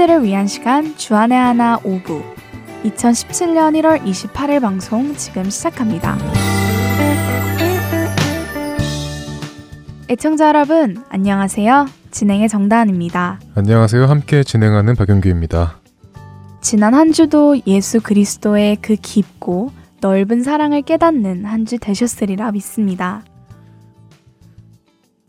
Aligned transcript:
성도님들을 0.00 0.24
위한 0.24 0.46
시간 0.46 0.96
주안의 0.96 1.36
하나 1.36 1.76
5부 1.78 2.22
2017년 2.84 3.78
1월 3.80 4.02
28일 4.02 4.62
방송 4.62 5.14
지금 5.14 5.50
시작합니다. 5.50 6.16
애청자 10.08 10.48
여러분 10.48 11.04
안녕하세요. 11.10 11.86
진행의 12.10 12.48
정다은입니다. 12.48 13.40
안녕하세요. 13.54 14.06
함께 14.06 14.42
진행하는 14.42 14.96
박영규입니다. 14.96 15.78
지난 16.62 16.94
한 16.94 17.12
주도 17.12 17.56
예수 17.66 18.00
그리스도의 18.00 18.76
그 18.80 18.96
깊고 18.96 19.70
넓은 20.00 20.42
사랑을 20.42 20.80
깨닫는 20.82 21.44
한 21.44 21.66
주 21.66 21.78
되셨으리라 21.78 22.52
믿습니다. 22.52 23.22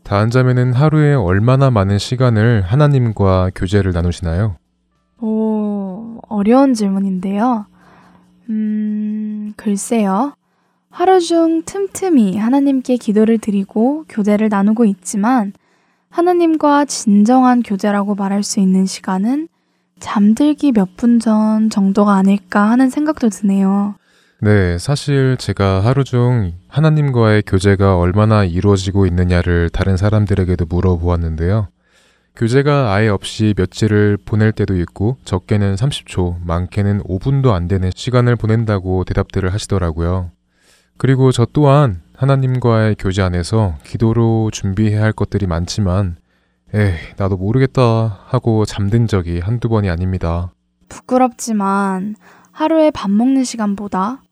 다한 0.02 0.30
자매는 0.30 0.72
하루에 0.72 1.14
얼마나 1.14 1.70
많은 1.70 1.98
시간을 1.98 2.62
하나님과 2.62 3.50
교제를 3.54 3.92
나누시나요? 3.92 4.56
오, 5.22 6.18
어려운 6.28 6.74
질문인데요. 6.74 7.66
음, 8.50 9.52
글쎄요. 9.56 10.34
하루 10.90 11.20
중 11.20 11.62
틈틈이 11.64 12.36
하나님께 12.36 12.96
기도를 12.96 13.38
드리고 13.38 14.04
교제를 14.08 14.48
나누고 14.50 14.84
있지만 14.84 15.52
하나님과 16.10 16.84
진정한 16.84 17.62
교제라고 17.62 18.14
말할 18.16 18.42
수 18.42 18.60
있는 18.60 18.84
시간은 18.84 19.48
잠들기 20.00 20.72
몇 20.72 20.96
분 20.96 21.20
전 21.20 21.70
정도가 21.70 22.14
아닐까 22.14 22.68
하는 22.68 22.90
생각도 22.90 23.28
드네요. 23.28 23.94
네, 24.40 24.76
사실 24.76 25.36
제가 25.38 25.84
하루 25.84 26.02
중 26.02 26.52
하나님과의 26.68 27.44
교제가 27.46 27.96
얼마나 27.96 28.44
이루어지고 28.44 29.06
있느냐를 29.06 29.70
다른 29.70 29.96
사람들에게도 29.96 30.66
물어보았는데요. 30.66 31.68
교제가 32.34 32.92
아예 32.94 33.08
없이 33.08 33.54
며칠을 33.56 34.18
보낼 34.24 34.52
때도 34.52 34.76
있고 34.80 35.18
적게는 35.24 35.74
30초, 35.74 36.36
많게는 36.44 37.02
5분도 37.02 37.52
안 37.52 37.68
되는 37.68 37.90
시간을 37.94 38.36
보낸다고 38.36 39.04
대답들을 39.04 39.52
하시더라고요. 39.52 40.30
그리고 40.96 41.30
저 41.30 41.46
또한 41.52 42.00
하나님과의 42.16 42.96
교제 42.98 43.22
안에서 43.22 43.76
기도로 43.84 44.50
준비해야 44.52 45.02
할 45.02 45.12
것들이 45.12 45.46
많지만 45.46 46.16
에이, 46.74 46.94
나도 47.18 47.36
모르겠다 47.36 48.20
하고 48.26 48.64
잠든 48.64 49.06
적이 49.06 49.40
한두 49.40 49.68
번이 49.68 49.90
아닙니다. 49.90 50.52
부끄럽지만 50.88 52.16
하루에 52.50 52.90
밥 52.90 53.10
먹는 53.10 53.44
시간보다 53.44 54.22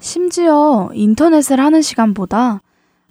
심지어 0.00 0.90
인터넷을 0.92 1.60
하는 1.60 1.82
시간보다 1.82 2.60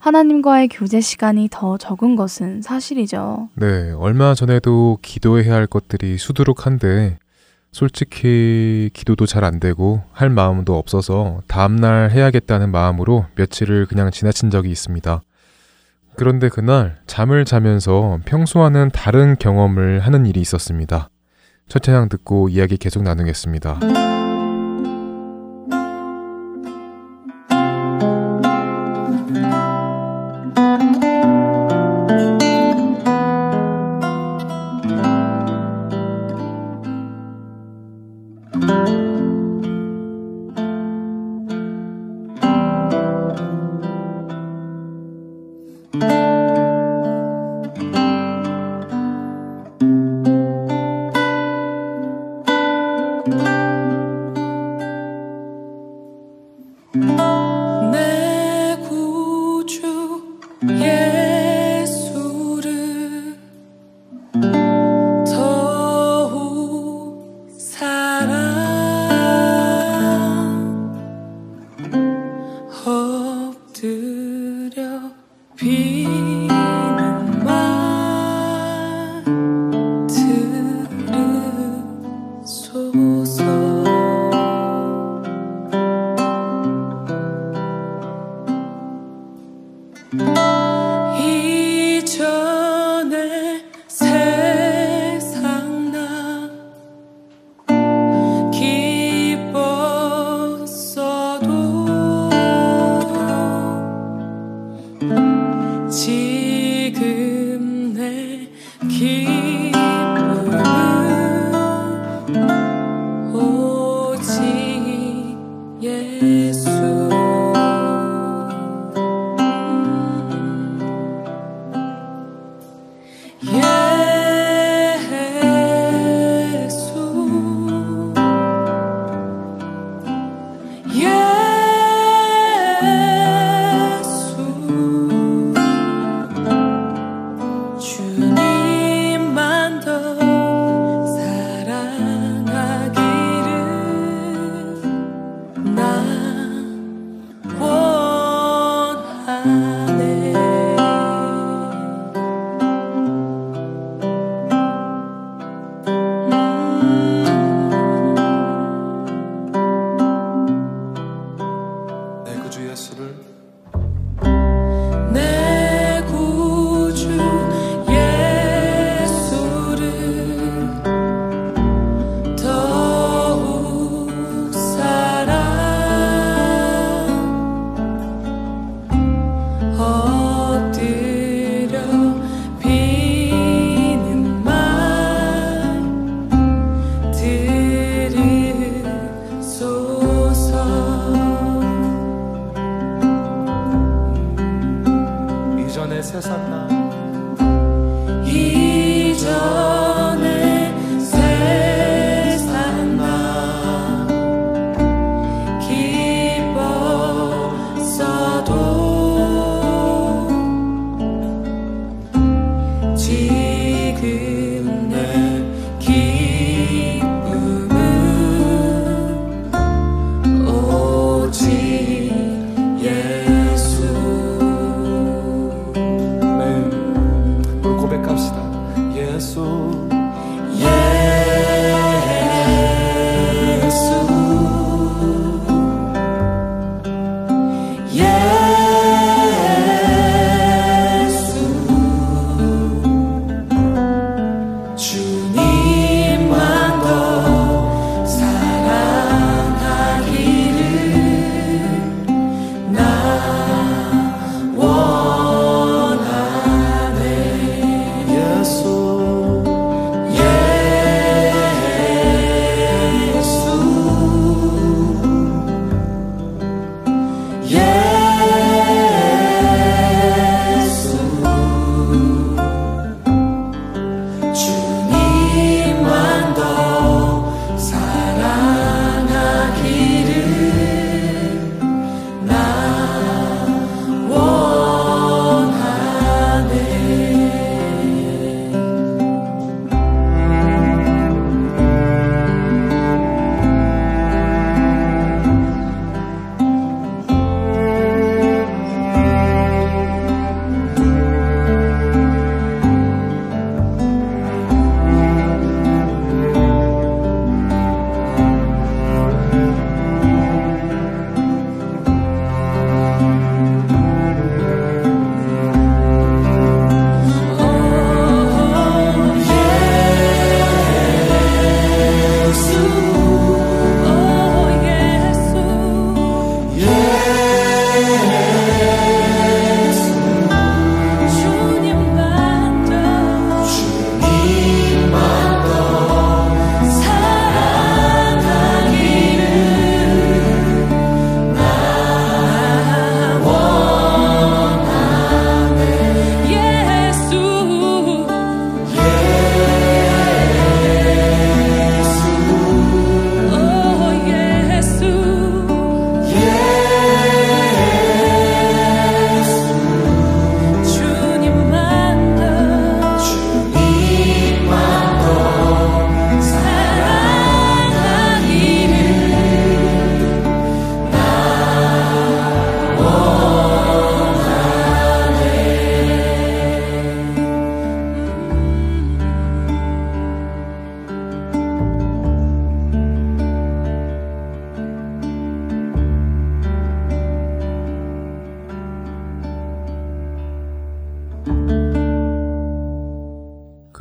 하나님과의 0.04 0.68
교제 0.68 1.00
시간이 1.00 1.48
더 1.50 1.78
적은 1.78 2.18
것은 2.18 2.62
사실이죠. 2.62 3.48
네, 3.56 3.94
얼마 3.98 4.34
전에도 4.34 4.98
기도해야 5.02 5.54
할 5.54 5.66
것들이 5.66 6.18
수두룩한데 6.18 7.20
솔직히 7.72 8.90
기도도 8.94 9.26
잘 9.26 9.46
안 9.46 9.62
되고 9.62 10.02
할 10.12 10.30
마음도 10.30 10.78
없어서 10.78 11.42
다음날 11.48 12.12
해야겠다는 12.12 12.70
마음으로 12.70 13.28
며칠을 13.36 13.86
그냥 13.86 14.12
지나친 14.12 14.50
적이 14.50 14.72
있습니다. 14.72 15.22
그런데 16.18 16.50
그날 16.50 16.98
잠을 17.08 17.46
자면서 17.46 18.20
평소와는 18.26 18.92
다른 18.92 19.38
경험을 19.40 20.02
하는 20.02 20.26
일이 20.26 20.42
있었습니다. 20.42 21.08
첫 21.70 21.82
찬양 21.82 22.10
듣고 22.10 22.50
이야기 22.50 22.76
계속 22.76 23.04
나누겠습니다. 23.04 23.80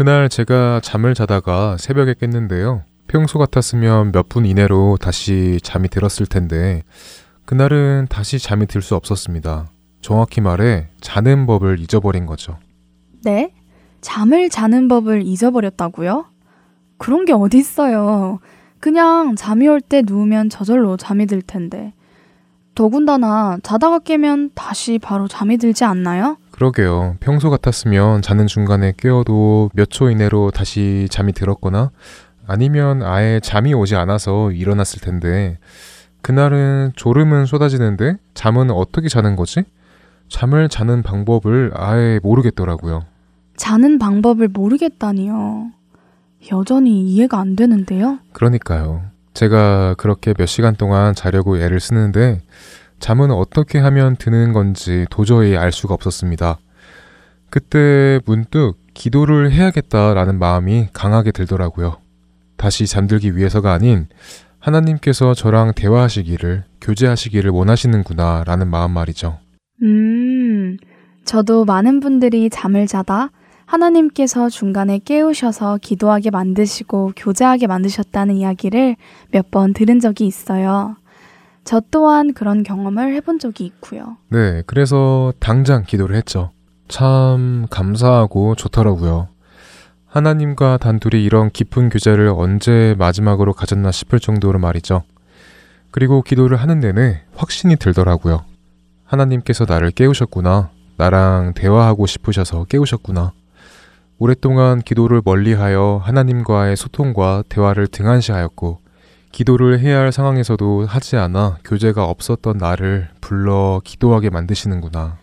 그날 0.02 0.28
제가 0.28 0.81
잠을 0.82 1.14
자다가 1.14 1.76
새벽에 1.78 2.14
깼는데요. 2.19 2.82
평소 3.06 3.38
같았으면 3.38 4.10
몇 4.10 4.28
분 4.28 4.44
이내로 4.46 4.99
다시 5.00 5.60
잠이 5.62 5.87
들었을 5.88 6.26
텐데 6.26 6.82
그날은 7.44 8.08
다시 8.10 8.40
잠이 8.40 8.66
들 8.66 8.82
수 8.82 8.96
없었습니다. 8.96 9.70
정확히 10.00 10.40
말해 10.40 10.88
자는 11.00 11.46
법을 11.46 11.78
잊어버린 11.78 12.26
거죠. 12.26 12.58
네? 13.22 13.54
잠을 14.00 14.50
자는 14.50 14.88
법을 14.88 15.22
잊어버렸다고요? 15.22 16.25
그런 16.99 17.25
게 17.25 17.32
어딨어요. 17.32 18.40
그냥 18.81 19.37
잠이 19.37 19.69
올 19.69 19.81
때 19.81 20.02
누우면 20.04 20.50
저절로 20.50 20.96
잠이 20.96 21.26
들 21.26 21.43
텐데. 21.43 21.93
더군다나 22.75 23.59
자다가 23.62 24.00
깨면 24.00 24.50
다시 24.56 24.99
바로 24.99 25.28
잠이 25.28 25.59
들지 25.59 25.85
않나요? 25.85 26.38
그러게요. 26.62 27.16
평소 27.19 27.50
같았으면 27.50 28.23
자는 28.23 28.47
중간에 28.47 28.92
깨어도 28.97 29.71
몇 29.75 29.90
초 29.90 30.11
이내로 30.11 30.52
다시 30.52 31.09
잠이 31.11 31.33
들었거나 31.33 31.90
아니면 32.47 33.02
아예 33.02 33.40
잠이 33.42 33.75
오지 33.75 33.97
않아서 33.97 34.52
일어났을 34.52 35.00
텐데 35.00 35.59
그날은 36.23 36.92
졸음은 36.95 37.47
쏟아지는데 37.47 38.16
잠은 38.35 38.71
어떻게 38.71 39.09
자는 39.09 39.35
거지? 39.35 39.64
잠을 40.28 40.69
자는 40.69 41.02
방법을 41.02 41.73
아예 41.75 42.21
모르겠더라고요. 42.23 43.02
자는 43.57 43.99
방법을 43.99 44.47
모르겠다니요. 44.49 45.73
여전히 46.52 47.02
이해가 47.02 47.40
안 47.40 47.57
되는데요. 47.57 48.19
그러니까요. 48.33 49.02
제가 49.35 49.97
그렇게 49.99 50.33
몇 50.33 50.47
시간 50.47 50.76
동안 50.76 51.12
자려고 51.14 51.59
애를 51.59 51.81
쓰는데 51.81 52.40
잠은 53.02 53.32
어떻게 53.32 53.80
하면 53.80 54.14
드는 54.14 54.52
건지 54.52 55.06
도저히 55.11 55.56
알 55.56 55.73
수가 55.73 55.92
없었습니다. 55.92 56.59
그때 57.50 58.21
문득 58.26 58.75
기도를 58.94 59.50
해야겠다라는 59.50 60.38
마음이 60.38 60.87
강하게 60.92 61.32
들더라고요. 61.32 61.97
다시 62.56 62.87
잠들기 62.87 63.37
위해서가 63.37 63.73
아닌 63.73 64.06
하나님께서 64.61 65.35
저랑 65.35 65.73
대화하시기를, 65.75 66.62
교제하시기를 66.80 67.50
원하시는구나 67.50 68.44
라는 68.47 68.68
마음 68.71 68.92
말이죠. 68.92 69.40
음, 69.82 70.76
저도 71.25 71.64
많은 71.64 71.99
분들이 71.99 72.50
잠을 72.50 72.87
자다 72.87 73.30
하나님께서 73.66 74.49
중간에 74.49 75.00
깨우셔서 75.04 75.78
기도하게 75.82 76.30
만드시고 76.30 77.14
교제하게 77.16 77.66
만드셨다는 77.66 78.37
이야기를 78.37 78.94
몇 79.32 79.50
번 79.50 79.73
들은 79.73 79.99
적이 79.99 80.26
있어요. 80.26 80.94
저 81.64 81.81
또한 81.90 82.35
그런 82.35 82.62
경험을 82.62 83.14
해본 83.14 83.38
적이 83.38 83.66
있고요. 83.66 84.16
네, 84.28 84.62
그래서 84.66 85.33
당장 85.38 85.85
기도를 85.85 86.16
했죠. 86.16 86.50
참 86.88 87.66
감사하고 87.71 88.54
좋더라고요. 88.57 89.28
하나님과 90.07 90.76
단둘이 90.76 91.25
이런 91.25 91.50
깊은 91.50 91.88
교제를 91.88 92.33
언제 92.37 92.95
마지막으로 92.99 93.54
가졌나 93.54 93.92
싶을 93.92 94.21
정도로 94.21 94.59
말이죠. 94.59 95.02
그리고 95.90 96.23
기도를 96.23 96.59
하는 96.59 96.81
내내 96.81 97.23
확신이 97.35 97.76
들더라고요. 97.76 98.45
하나님께서 99.04 99.64
나를 99.66 99.90
깨우셨구나. 99.90 100.71
나랑 100.97 101.54
대화하고 101.54 102.07
싶으셔서 102.07 102.64
깨우셨구나. 102.64 103.33
오랫동안 104.19 104.81
기도를 104.81 105.23
멀리하여 105.25 106.00
하나님과의 106.02 106.76
소통과 106.76 107.42
대화를 107.49 107.87
등한시하였고, 107.87 108.81
기도를 109.32 109.80
해야 109.80 109.98
할 109.98 110.12
상황에서도 110.12 110.86
하지 110.86 111.16
않아 111.16 111.58
교제가 111.64 112.04
없었던 112.04 112.58
나를 112.58 113.08
불러 113.20 113.80
기도하게 113.82 114.30
만드시는구나. 114.30 115.16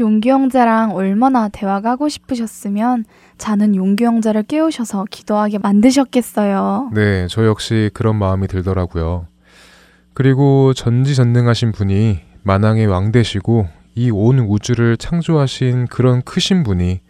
용기 0.00 0.30
형제랑 0.30 0.94
얼마나 0.96 1.48
대화가 1.48 1.90
하고 1.90 2.08
싶으셨으면 2.08 3.04
자는 3.36 3.76
용기 3.76 4.04
형제를 4.04 4.42
깨우셔서 4.44 5.04
기도하게 5.10 5.58
만드셨겠어요. 5.58 6.90
네, 6.94 7.26
저 7.28 7.44
역시 7.44 7.90
그런 7.92 8.16
마음이 8.16 8.48
들더라고요. 8.48 9.26
그리고 10.14 10.72
전지전능하신 10.74 11.72
분이 11.72 12.20
만왕의 12.42 12.86
왕 12.86 13.12
되시고 13.12 13.68
이 13.94 14.10
온 14.10 14.38
우주를 14.38 14.96
창조하신 14.96 15.86
그런 15.88 16.22
크신 16.22 16.62
분이 16.62 17.00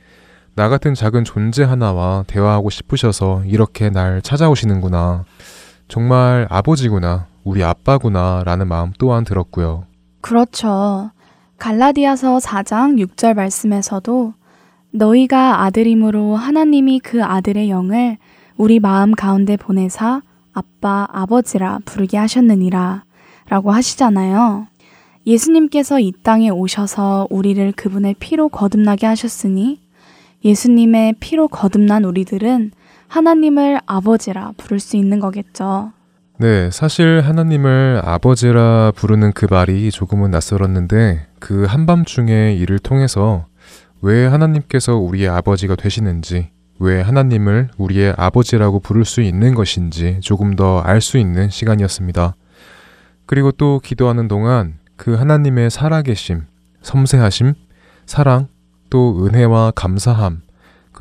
나 0.57 0.69
같은 0.69 0.95
작은 0.95 1.23
존재 1.25 1.63
하나와 1.63 2.25
대화하고 2.27 2.69
싶으셔서 2.69 3.45
이렇게 3.47 3.89
날 3.91 4.21
찾아오시는구나. 4.21 5.25
정말 5.89 6.47
아버지구나, 6.51 7.27
우리 7.45 7.63
아빠구나 7.63 8.43
라는 8.45 8.69
마음 8.69 8.93
또한 8.99 9.25
들었고요. 9.25 9.85
그렇죠. 10.21 11.11
갈라디아서 11.59 12.39
4장 12.39 13.05
6절 13.05 13.35
말씀에서도 13.35 14.35
너희가 14.91 15.63
아들임으로 15.63 16.37
하나님이 16.37 17.01
그 17.01 17.25
아들의 17.25 17.71
영을 17.71 18.19
우리 18.57 18.81
마음 18.81 19.13
가운데 19.13 19.57
보내사 19.57 20.23
아빠, 20.53 21.07
아버지라 21.11 21.81
부르게 21.85 22.19
하셨느니라 22.19 23.05
라고 23.49 23.71
하시잖아요. 23.71 24.67
예수님께서 25.27 26.01
이 26.01 26.13
땅에 26.23 26.51
오셔서 26.51 27.29
우리를 27.31 27.73
그분의 27.73 28.17
피로 28.19 28.49
거듭나게 28.49 29.07
하셨으니 29.07 29.81
예수님의 30.45 31.15
피로 31.21 31.49
거듭난 31.49 32.05
우리들은 32.05 32.73
하나님을 33.13 33.79
아버지라 33.85 34.53
부를 34.57 34.81
수 34.81 34.97
있는 34.97 35.21
거겠죠. 35.21 35.93
네, 36.39 36.71
사실 36.71 37.21
하나님을 37.21 38.01
아버지라 38.03 38.93
부르는 38.97 39.33
그 39.33 39.47
말이 39.51 39.91
조금은 39.91 40.31
낯설었는데 40.31 41.27
그 41.39 41.67
한밤중에 41.67 42.55
이를 42.55 42.79
통해서 42.79 43.45
왜 44.01 44.27
하나님께서 44.27 44.97
우리의 44.97 45.29
아버지가 45.29 45.77
되시는지, 45.77 46.49
왜 46.79 47.03
하나님을 47.03 47.69
우리의 47.77 48.15
아버지라고 48.17 48.81
부를 48.81 49.05
수 49.05 49.21
있는 49.21 49.55
것인지 49.55 50.19
조금 50.23 50.57
더 50.57 50.83
알 50.83 51.03
수 51.03 51.19
있는 51.19 51.51
시간이었습니다. 51.51 52.35
그리고 53.27 53.53
또 53.53 53.79
기도하는 53.79 54.27
동안 54.27 54.79
그 54.97 55.15
하나님의 55.17 55.71
살아계심, 55.71 56.45
섬세하심, 56.81 57.53
사랑, 58.07 58.49
또 58.89 59.27
은혜와 59.27 59.73
감사함, 59.77 60.41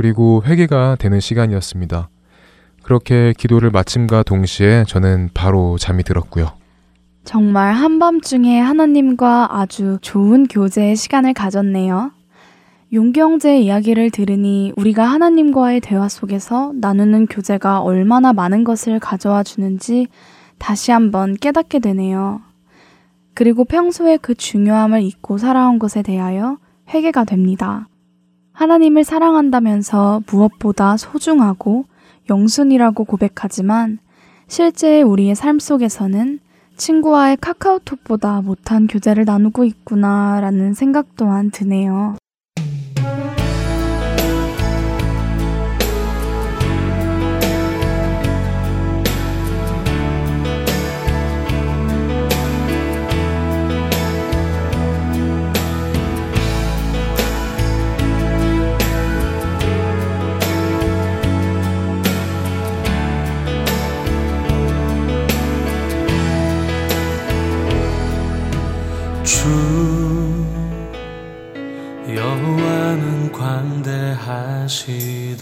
그리고 0.02 0.42
회개가 0.44 0.96
되는 0.98 1.20
시간이었습니다. 1.20 2.10
그렇게 2.82 3.36
기도를 3.38 3.70
마침과 3.70 4.24
동시에 4.24 4.84
저는 4.88 5.30
바로 5.36 5.78
잠이 5.78 6.02
들었고요. 6.02 6.54
정말 7.24 7.74
한밤중에 7.74 8.60
하나님과 8.60 9.60
아주 9.60 10.00
좋은 10.02 10.48
교제의 10.48 10.96
시간을 10.96 11.36
가졌네요. 11.36 12.14
용경제의 12.92 13.64
이야기를 13.64 14.10
들으니 14.10 14.74
우리가 14.76 15.04
하나님과의 15.04 15.82
대화 15.82 16.10
속에서 16.10 16.72
나누는 16.74 17.28
교제가 17.28 17.82
얼마나 17.82 18.34
많은 18.34 18.64
것을 18.64 19.00
가져와 19.00 19.44
주는지 19.44 20.08
다시 20.58 20.92
한번 20.92 21.36
깨닫게 21.36 21.78
되네요. 21.78 22.42
그리고 23.36 23.66
평소에 23.66 24.18
그 24.18 24.34
중요함을 24.34 25.04
잊고 25.04 25.38
살아온 25.38 25.78
것에 25.78 26.02
대하여 26.02 26.58
회개가 26.92 27.26
됩니다. 27.26 27.88
하나님을 28.62 29.04
사랑한다면서 29.04 30.22
무엇보다 30.28 30.96
소중하고 30.96 31.86
영순이라고 32.30 33.06
고백하지만 33.06 33.98
실제 34.48 35.02
우리의 35.02 35.34
삶 35.34 35.58
속에서는 35.58 36.40
친구와의 36.78 37.38
카카오톡보다 37.42 38.42
못한 38.42 38.86
교제를 38.86 39.26
나누고 39.26 39.64
있구나라는 39.64 40.76
생각 40.76 41.16
또한 41.16 41.50
드네요. 41.50 42.21
여호와는 73.62 73.84
광대하시도다. 73.84 75.42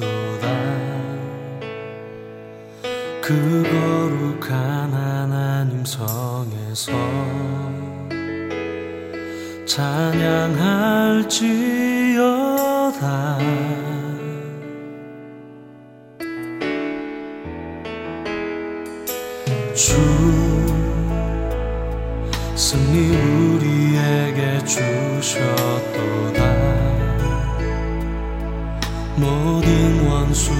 그 3.21 3.63
거룩한 3.63 4.93
하나님 4.93 5.85
성에서 5.85 6.91
찬양할지어다. 9.65 10.59
주 19.73 19.93
승리 22.55 23.15
우리에게 23.15 24.59
주셨도다 24.65 26.38
모든 29.19 30.07
원수 30.07 30.53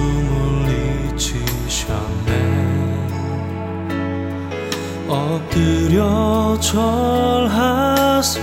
물리치셨네. 1.14 1.40
엎드려 5.08 6.58
절하세. 6.60 8.40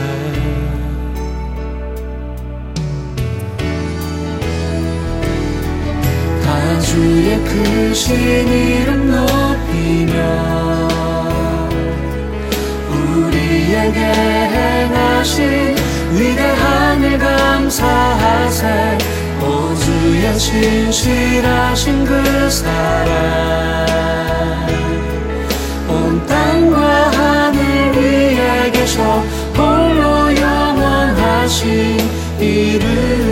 다 6.43 6.79
주의 6.79 7.37
크신 7.43 8.15
이름 8.47 9.11
높이며 9.11 10.13
우리에게 12.89 13.99
행하신 13.99 15.75
위대한 16.13 17.03
일 17.03 17.19
감사하세. 17.19 18.97
오 18.97 19.26
주의 20.17 20.39
신실하신 20.39 22.05
그 22.05 22.49
사랑. 22.49 23.85
온 25.87 26.25
땅과 26.25 27.11
하늘 27.11 27.59
위에 27.95 28.71
계셔 28.71 29.03
홀로 29.55 30.35
영원하신 30.35 31.99
이름 32.39 33.26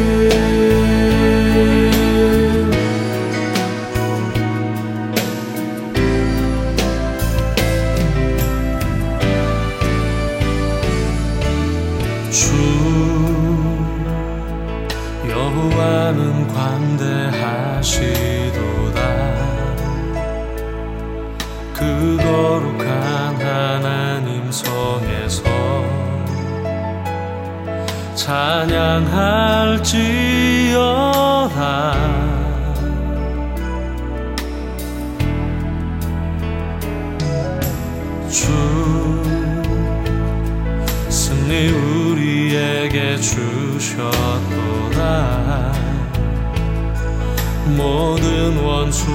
원수 49.06 49.12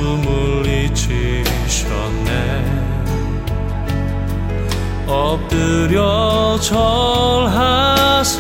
물리치셨네. 0.65 1.81
엎드려 5.07 6.59
절하세. 6.61 8.39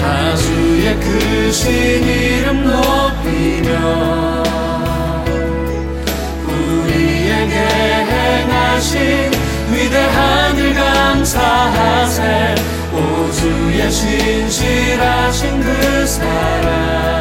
다주의 0.00 1.00
크신 1.00 2.08
이름 2.08 2.64
높이며 2.64 4.23
신실하신 13.90 15.60
그 15.60 16.06
사랑 16.06 17.13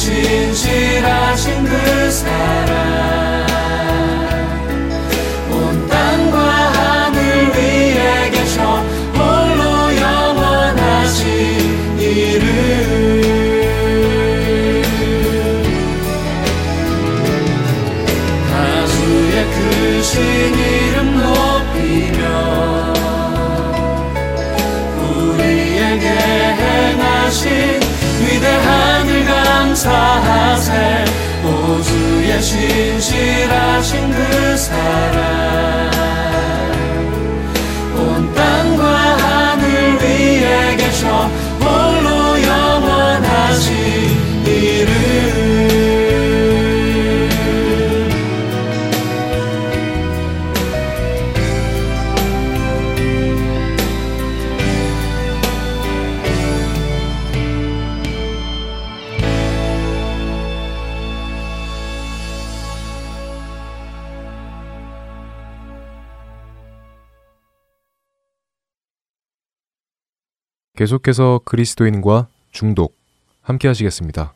신실하신 0.00 1.64
그사 1.64 2.59
신실하신 32.40 34.10
그 34.12 34.56
사랑 34.56 35.29
계속해서 70.80 71.42
그리스도인과 71.44 72.28
중독 72.52 72.96
함께 73.42 73.68
하시겠습니다. 73.68 74.32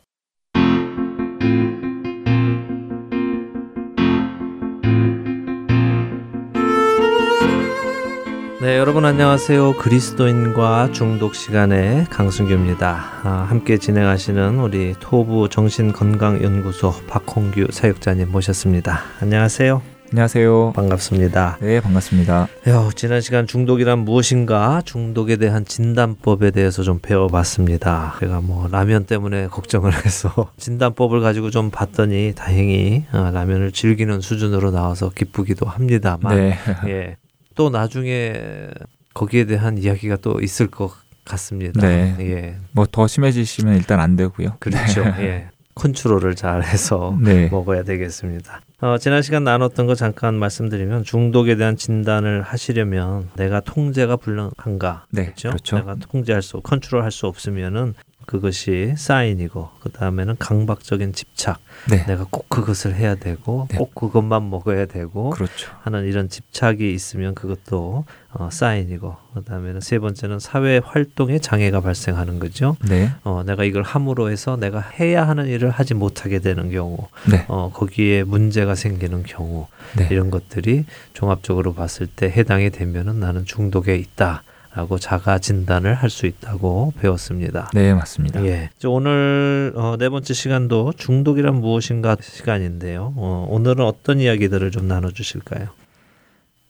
네, 8.61 8.77
여러분 8.77 9.05
안녕하세요. 9.05 9.77
그리스도인과 9.77 10.91
중독 10.91 11.33
시간의 11.33 12.05
강승규입니다. 12.11 13.21
아, 13.23 13.47
함께 13.49 13.79
진행하시는 13.79 14.59
우리 14.59 14.93
토부 14.99 15.49
정신건강연구소 15.49 17.07
박홍규 17.07 17.69
사육자님 17.71 18.31
모셨습니다. 18.31 18.99
안녕하세요. 19.19 19.94
안녕하세요. 20.11 20.73
반갑습니다. 20.73 21.57
네, 21.61 21.81
반갑습니다. 21.81 22.47
야, 22.69 22.89
지난 22.95 23.19
시간 23.21 23.47
중독이란 23.47 23.99
무엇인가 23.99 24.81
중독에 24.85 25.35
대한 25.35 25.65
진단법에 25.65 26.51
대해서 26.51 26.83
좀 26.83 26.99
배워봤습니다. 26.99 28.15
제가 28.19 28.39
뭐 28.41 28.67
라면 28.69 29.05
때문에 29.05 29.47
걱정을 29.47 29.91
해서 30.05 30.51
진단법을 30.57 31.19
가지고 31.21 31.49
좀 31.49 31.69
봤더니 31.69 32.33
다행히 32.35 33.05
아, 33.11 33.31
라면을 33.31 33.71
즐기는 33.71 34.21
수준으로 34.21 34.71
나와서 34.71 35.09
기쁘기도 35.09 35.65
합니다만 35.65 36.35
네. 36.35 36.57
예. 36.87 37.17
또 37.55 37.69
나중에 37.69 38.69
거기에 39.13 39.45
대한 39.45 39.77
이야기가 39.77 40.17
또 40.17 40.39
있을 40.39 40.67
것 40.67 40.93
같습니다. 41.25 41.81
네. 41.81 42.15
예. 42.19 42.55
뭐 42.71 42.85
더 42.89 43.07
심해지시면 43.07 43.75
일단 43.75 43.99
안 43.99 44.15
되고요. 44.15 44.57
그렇죠. 44.59 45.03
네. 45.03 45.13
예. 45.25 45.47
컨트롤을 45.73 46.35
잘 46.35 46.63
해서 46.63 47.17
네. 47.21 47.49
먹어야 47.49 47.83
되겠습니다. 47.83 48.61
어, 48.81 48.97
지난 48.97 49.21
시간 49.21 49.45
나눴던 49.45 49.87
거 49.87 49.95
잠깐 49.95 50.35
말씀드리면 50.35 51.03
중독에 51.05 51.55
대한 51.55 51.77
진단을 51.77 52.41
하시려면 52.41 53.29
내가 53.35 53.61
통제가 53.61 54.17
불능한가 54.17 55.05
네, 55.11 55.25
그렇죠? 55.25 55.49
그렇죠. 55.49 55.77
내가 55.77 55.95
통제할 55.95 56.41
수 56.41 56.59
컨트롤할 56.59 57.11
수 57.11 57.25
없으면은 57.27 57.93
그것이 58.25 58.93
사인이고 58.97 59.69
그 59.79 59.89
다음에는 59.91 60.35
강박적인 60.39 61.13
집착 61.13 61.59
네. 61.89 62.05
내가 62.05 62.25
꼭 62.29 62.49
그것을 62.49 62.95
해야 62.95 63.15
되고 63.15 63.67
네. 63.69 63.77
꼭 63.77 63.93
그것만 63.93 64.49
먹어야 64.49 64.85
되고 64.85 65.29
그렇죠. 65.29 65.71
하는 65.81 66.05
이런 66.05 66.29
집착이 66.29 66.93
있으면 66.93 67.35
그것도 67.35 68.05
어, 68.37 68.49
사인이고 68.51 69.15
그 69.33 69.43
다음에는 69.43 69.79
세 69.79 69.99
번째는 69.99 70.39
사회 70.39 70.81
활동에 70.83 71.39
장애가 71.39 71.81
발생하는 71.81 72.39
거죠. 72.39 72.75
네. 72.87 73.11
어, 73.23 73.43
내가 73.45 73.63
이걸 73.63 73.83
함으로 73.83 74.29
해서 74.29 74.57
내가 74.57 74.79
해야 74.79 75.27
하는 75.27 75.47
일을 75.47 75.69
하지 75.69 75.93
못하게 75.93 76.39
되는 76.39 76.69
경우, 76.69 77.07
네. 77.29 77.45
어, 77.47 77.71
거기에 77.73 78.23
문제가 78.23 78.75
생기는 78.75 79.23
경우 79.23 79.67
네. 79.95 80.07
이런 80.11 80.31
것들이 80.31 80.85
종합적으로 81.13 81.73
봤을 81.73 82.07
때 82.07 82.27
해당이 82.27 82.71
되면은 82.71 83.19
나는 83.19 83.45
중독에 83.45 83.95
있다. 83.95 84.43
라고 84.75 84.99
자가 84.99 85.39
진단을 85.39 85.93
할 85.95 86.09
수 86.09 86.25
있다고 86.25 86.93
배웠습니다. 86.99 87.69
네, 87.73 87.93
맞습니다. 87.93 88.43
예. 88.45 88.69
저 88.77 88.89
오늘 88.89 89.73
어, 89.75 89.95
네 89.97 90.09
번째 90.09 90.33
시간도 90.33 90.93
중독이란 90.97 91.55
무엇인가 91.55 92.15
시간인데요. 92.21 93.13
어, 93.15 93.47
오늘은 93.49 93.83
어떤 93.83 94.19
이야기들을 94.19 94.71
좀 94.71 94.87
나눠 94.87 95.11
주실까요? 95.11 95.69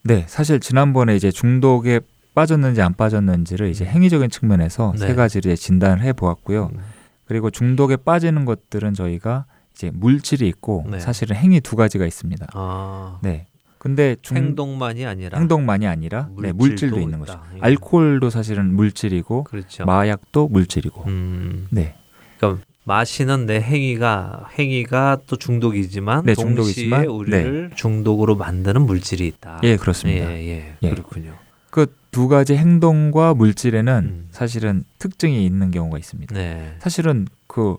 네, 0.04 0.24
사실 0.28 0.60
지난번에 0.60 1.16
이제 1.16 1.32
중독에 1.32 2.00
빠졌는지 2.36 2.82
안 2.82 2.94
빠졌는지를 2.94 3.70
이제 3.70 3.86
행위적인 3.86 4.30
측면에서 4.30 4.94
네. 4.98 5.08
세 5.08 5.16
가지를 5.16 5.52
이제 5.52 5.62
진단을 5.62 6.02
해 6.04 6.14
보았고요. 6.14 6.70
음, 6.74 6.80
그리고 7.26 7.50
중독에 7.50 7.96
빠지는 7.98 8.46
것들은 8.46 8.94
저희가 8.94 9.46
이제 9.74 9.90
물질이 9.94 10.48
있고 10.48 10.86
네. 10.90 11.00
사실은 11.00 11.36
행위 11.36 11.60
두 11.60 11.76
가지가 11.76 12.06
있습니다. 12.06 12.48
아, 12.54 13.20
네. 13.22 13.48
근데 13.86 14.16
중 14.24 14.38
행동만이 14.38 15.06
아니라 15.06 15.38
행동만이 15.38 15.86
아니라 15.86 16.30
네, 16.42 16.52
물질도 16.52 17.00
있는 17.00 17.20
있다. 17.22 17.40
거죠. 17.40 17.42
예. 17.58 17.60
알코올도 17.62 18.32
사실은 18.32 18.74
물질이고 18.74 19.44
그렇죠. 19.44 19.86
마약도 19.86 20.48
물질이고. 20.48 21.04
음, 21.06 21.68
네. 21.70 21.96
그러니까 22.38 22.64
마시는 22.84 23.46
내 23.46 23.62
행위가 23.62 24.50
행위가 24.58 25.20
또 25.28 25.36
중독이지만 25.36 26.26
네, 26.26 26.34
동시에 26.34 26.46
중독이지만, 26.56 27.06
우리를 27.06 27.72
중독으로 27.76 28.36
만드는 28.36 28.82
물질이 28.82 29.28
있다. 29.28 29.60
예, 29.62 29.78
그렇습니다. 29.78 30.32
예, 30.32 30.48
예, 30.48 30.76
예. 30.82 30.90
그렇군요. 30.90 31.34
그 31.70 31.86
두 32.16 32.30
가지 32.30 32.56
행동과 32.56 33.34
물질에는 33.34 33.94
음. 34.06 34.28
사실은 34.32 34.86
특징이 35.00 35.46
있는 35.46 35.70
경우가 35.70 35.98
있습니다. 35.98 36.34
네, 36.34 36.76
사실은 36.80 37.28
그 37.46 37.76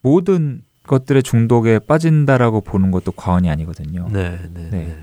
모든 0.00 0.62
것들의 0.84 1.24
중독에 1.24 1.80
빠진다라고 1.80 2.60
보는 2.60 2.92
것도 2.92 3.10
과언이 3.10 3.50
아니거든요. 3.50 4.08
네, 4.12 4.38
네, 4.54 4.70
네. 4.70 4.96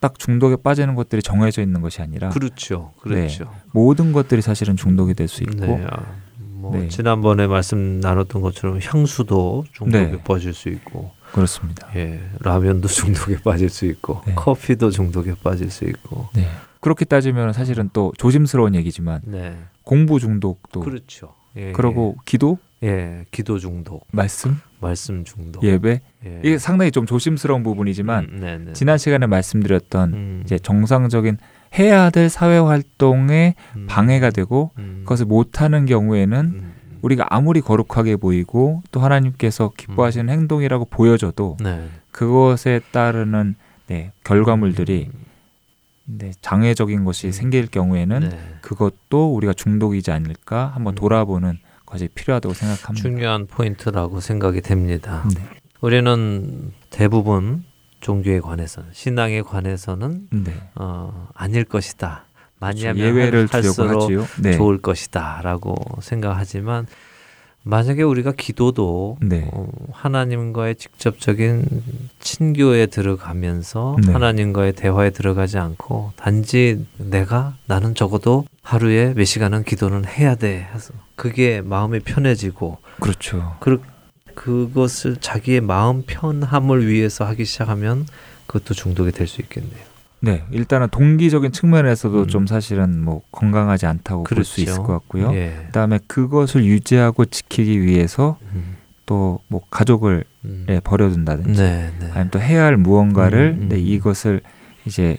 딱 0.00 0.18
중독에 0.18 0.56
빠지는 0.56 0.94
것들이 0.94 1.22
정해져 1.22 1.60
있는 1.62 1.80
것이 1.80 2.00
아니라 2.02 2.28
그렇죠, 2.30 2.92
그렇죠. 3.00 3.52
모든 3.72 4.12
것들이 4.12 4.42
사실은 4.42 4.76
중독이 4.76 5.14
될 5.14 5.28
수 5.28 5.42
있고 5.42 5.66
네, 5.66 5.86
아, 5.90 6.04
뭐 6.38 6.76
네. 6.76 6.88
지난번에 6.88 7.46
말씀 7.46 8.00
나눴던 8.00 8.42
것처럼 8.42 8.78
향수도 8.82 9.64
중독에 9.72 10.10
네. 10.12 10.22
빠질 10.24 10.54
수 10.54 10.68
있고, 10.68 11.10
그렇습니다. 11.32 11.88
예, 11.96 12.20
라면도 12.40 12.86
중독에 12.88 13.38
빠질 13.42 13.68
수 13.68 13.86
있고, 13.86 14.22
네. 14.26 14.34
커피도 14.34 14.90
중독에 14.90 15.34
빠질 15.42 15.70
수 15.70 15.84
있고, 15.84 16.28
네. 16.34 16.46
그렇게 16.80 17.04
따지면 17.04 17.52
사실은 17.52 17.90
또 17.92 18.12
조심스러운 18.18 18.74
얘기지만 18.76 19.20
네, 19.24 19.56
공부 19.82 20.20
중독도 20.20 20.80
그렇죠. 20.80 21.34
예, 21.56 21.72
그러고 21.72 22.16
기도, 22.24 22.58
예, 22.82 22.88
예, 22.88 23.24
기도 23.30 23.58
중독, 23.58 24.06
말씀, 24.12 24.60
말씀 24.80 25.24
중독, 25.24 25.64
예배? 25.64 26.00
예. 26.26 26.40
이게 26.44 26.58
상당히 26.58 26.90
좀 26.90 27.06
조심스러운 27.06 27.62
부분이지만 27.62 28.24
음, 28.30 28.40
네, 28.40 28.58
네. 28.58 28.72
지난 28.72 28.98
시간에 28.98 29.26
말씀드렸던 29.26 30.12
음, 30.12 30.42
이제 30.44 30.58
정상적인 30.58 31.38
해야 31.78 32.10
될 32.10 32.28
사회 32.28 32.58
활동에 32.58 33.54
음, 33.76 33.86
방해가 33.88 34.30
되고 34.30 34.70
음, 34.78 35.00
그것을 35.02 35.26
못하는 35.26 35.86
경우에는 35.86 36.38
음, 36.38 36.74
우리가 37.02 37.26
아무리 37.30 37.60
거룩하게 37.60 38.16
보이고 38.16 38.82
또 38.92 39.00
하나님께서 39.00 39.72
기뻐하시는 39.76 40.32
행동이라고 40.32 40.84
보여져도 40.86 41.56
네, 41.60 41.88
그것에 42.12 42.80
따르는 42.92 43.56
네, 43.88 44.12
결과물들이 44.22 45.10
네, 46.04 46.32
장애적인 46.40 47.04
것이 47.04 47.28
음. 47.28 47.32
생길 47.32 47.66
경우에는 47.66 48.20
네. 48.20 48.38
그것도 48.62 49.34
우리가 49.34 49.52
중독이지 49.52 50.10
않을까 50.10 50.72
한번 50.74 50.94
음. 50.94 50.96
돌아보는 50.96 51.58
것이 51.88 52.08
필요하다고 52.08 52.54
생각합니다. 52.54 53.02
중요한 53.02 53.46
포인트라고 53.46 54.20
생각이 54.20 54.60
됩니다. 54.60 55.24
네. 55.34 55.42
우리는 55.80 56.72
대부분 56.90 57.64
종교에 58.00 58.40
관해서는 58.40 58.90
신앙에 58.92 59.42
관해서는 59.42 60.28
네. 60.30 60.52
어, 60.74 61.28
아닐 61.34 61.64
것이다. 61.64 62.24
많이 62.60 62.80
그렇죠. 62.82 62.88
하면 63.00 63.06
예외를 63.06 63.40
할- 63.46 63.48
할수록. 63.64 64.10
네. 64.42 64.52
좋을 64.56 64.78
것이다라고 64.78 65.74
생각하지만 66.02 66.86
만약에 67.64 68.02
우리가 68.02 68.32
기도도 68.32 69.18
네. 69.20 69.48
어, 69.52 69.68
하나님과의 69.92 70.76
직접적인 70.76 71.64
친교에 72.18 72.86
들어가면서 72.86 73.96
네. 74.06 74.12
하나님과의 74.12 74.72
대화에 74.74 75.10
들어가지 75.10 75.58
않고 75.58 76.12
단지 76.16 76.86
내가 76.98 77.56
나는 77.66 77.94
적어도 77.94 78.44
하루에 78.68 79.14
몇 79.14 79.24
시간은 79.24 79.64
기도는 79.64 80.04
해야 80.04 80.34
돼 80.34 80.68
해서 80.74 80.92
그게 81.14 81.62
마음이 81.62 82.00
편해지고 82.00 82.76
그렇죠. 83.00 83.56
그, 83.60 83.80
그것을 84.34 85.16
자기의 85.16 85.62
마음 85.62 86.02
편함을 86.06 86.86
위해서 86.86 87.24
하기 87.24 87.46
시작하면 87.46 88.06
그것도 88.46 88.74
중독이 88.74 89.10
될 89.12 89.26
수 89.26 89.40
있겠네요. 89.40 89.88
네, 90.20 90.44
일단은 90.50 90.88
동기적인 90.90 91.52
측면에서도 91.52 92.20
음. 92.20 92.28
좀 92.28 92.46
사실은 92.46 93.02
뭐 93.02 93.22
건강하지 93.32 93.86
않다고 93.86 94.24
그렇죠. 94.24 94.60
있을 94.60 94.76
것 94.76 94.88
같고요. 94.88 95.32
예. 95.32 95.62
그다음에 95.68 95.98
그것을 96.06 96.66
유지하고 96.66 97.24
지키기 97.24 97.80
위해서 97.80 98.36
음, 98.52 98.76
또뭐 99.06 99.62
가족을 99.70 100.24
음. 100.44 100.66
예, 100.68 100.80
버려둔다든지 100.80 101.58
네, 101.58 101.90
네. 102.00 102.06
아니면 102.10 102.28
또 102.30 102.38
해야 102.38 102.64
할 102.64 102.76
무언가를 102.76 103.54
음, 103.56 103.62
음. 103.62 103.68
네, 103.70 103.78
이것을 103.78 104.42
이제 104.84 105.16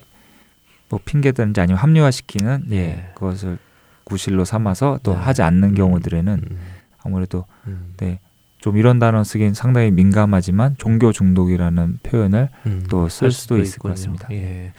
뭐 0.90 1.00
핑계든지 1.04 1.62
아니면 1.62 1.80
합리화시키는 1.80 2.66
예, 2.72 2.76
네. 2.76 3.12
그것을 3.16 3.58
구실로 4.04 4.44
삼아서 4.44 5.00
또 5.04 5.14
네. 5.14 5.20
하지 5.20 5.42
않는 5.44 5.70
음, 5.70 5.76
경우들에는 5.76 6.42
음, 6.50 6.60
아무래도 7.04 7.46
음, 7.68 7.94
네, 7.98 8.20
좀 8.58 8.78
이런 8.78 9.00
단어 9.00 9.24
쓰긴 9.24 9.54
상당히 9.54 9.92
민감하지만 9.92 10.76
종교 10.78 11.12
중독이라는 11.12 12.00
표현을 12.04 12.50
음, 12.66 12.84
또쓸할 12.90 13.32
수도 13.32 13.58
있을 13.58 13.80
것 13.80 13.90
있군요. 13.90 14.16
같습니다. 14.18 14.28
예. 14.32 14.74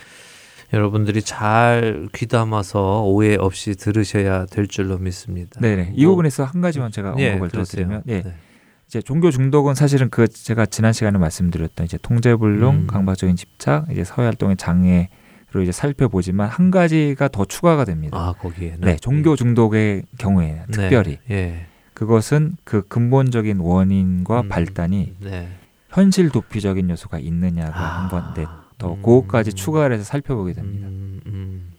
여러분들이 0.72 1.22
잘 1.22 2.08
귀담아서 2.14 3.02
오해 3.02 3.36
없이 3.36 3.74
들으셔야 3.74 4.46
될 4.46 4.68
줄로 4.68 4.98
믿습니다. 4.98 5.58
네네. 5.60 5.94
이 5.96 6.04
뭐, 6.04 6.12
부분에서 6.12 6.44
한 6.44 6.60
가지만 6.60 6.92
제가 6.92 7.14
예, 7.18 7.30
언급을 7.30 7.48
더 7.48 7.52
그러세요. 7.52 7.82
드리면 7.82 8.02
예. 8.08 8.22
네. 8.22 8.34
이제 8.86 9.00
종교 9.00 9.30
중독은 9.30 9.74
사실은 9.74 10.10
그 10.10 10.26
제가 10.28 10.66
지난 10.66 10.92
시간에 10.92 11.18
말씀드렸던 11.18 11.86
이제 11.86 11.98
통제불능, 12.02 12.68
음. 12.68 12.86
강박적인 12.88 13.36
집착, 13.36 13.90
이제 13.90 14.02
사회 14.04 14.24
활동의 14.24 14.56
장애 14.56 15.08
로 15.52 15.62
이제 15.62 15.72
살펴보지만 15.72 16.48
한 16.48 16.70
가지가 16.70 17.28
더 17.28 17.44
추가가 17.44 17.84
됩니다. 17.84 18.16
아 18.16 18.34
거기에는 18.38 18.80
네, 18.82 18.96
종교 18.96 19.34
중독의 19.34 20.04
경우에는 20.18 20.66
네. 20.68 20.72
특별히 20.72 21.18
예. 21.28 21.66
그것은 21.92 22.56
그 22.62 22.86
근본적인 22.86 23.58
원인과 23.58 24.42
음. 24.42 24.48
발단이 24.48 25.14
네. 25.18 25.48
현실 25.88 26.30
도피적인 26.30 26.88
요소가 26.88 27.18
있느냐가 27.18 27.78
아. 27.78 28.00
한번 28.02 28.34
네, 28.34 28.46
더 28.78 28.94
음. 28.94 29.02
그것까지 29.02 29.52
추가를 29.54 29.96
해서 29.96 30.04
살펴보게 30.04 30.52
됩니다. 30.52 30.86
음, 30.86 31.20
음. 31.26 31.72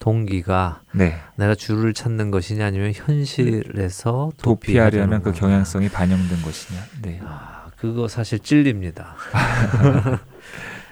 동기가 0.00 0.82
네, 0.92 1.18
내가 1.36 1.54
줄을 1.54 1.94
찾는 1.94 2.30
것이냐 2.30 2.66
아니면 2.66 2.92
현실에서 2.94 4.32
도피하려는 4.38 5.22
그 5.22 5.32
경향성이 5.32 5.88
반영된 5.88 6.42
것이냐. 6.42 6.80
네, 7.02 7.20
아, 7.24 7.70
그거 7.76 8.08
사실 8.08 8.38
찔립니다. 8.38 9.16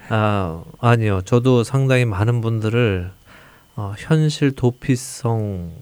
아, 0.08 0.62
아니요. 0.80 1.22
저도 1.22 1.64
상당히 1.64 2.04
많은 2.04 2.40
분들을 2.40 3.10
어, 3.76 3.94
현실 3.98 4.52
도피성인 4.52 5.74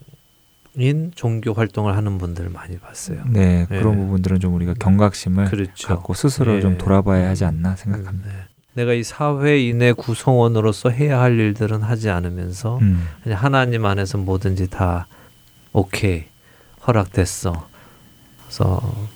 종교 1.14 1.52
활동을 1.52 1.96
하는 1.96 2.18
분들을 2.18 2.50
많이 2.50 2.78
봤어요. 2.78 3.24
네, 3.28 3.66
예. 3.70 3.78
그런 3.78 3.96
부분들은 3.96 4.40
좀 4.40 4.54
우리가 4.54 4.74
경각심을 4.74 5.46
그렇죠. 5.46 5.88
갖고 5.88 6.14
스스로 6.14 6.56
예. 6.56 6.60
좀 6.60 6.76
돌아봐야 6.76 7.28
하지 7.28 7.44
않나 7.44 7.76
생각합니다. 7.76 8.28
네. 8.28 8.34
내가 8.74 8.92
이 8.92 9.04
사회인의 9.04 9.94
구성원으로서 9.94 10.90
해야 10.90 11.20
할 11.20 11.38
일들은 11.38 11.82
하지 11.82 12.10
않으면서 12.10 12.78
음, 12.78 13.06
그냥 13.22 13.42
하나님 13.42 13.87
안에서 13.87 14.18
뭐든지 14.18 14.68
다 14.68 15.06
오케이 15.72 16.24
허락됐어. 16.87 17.68
그래서 18.42 19.08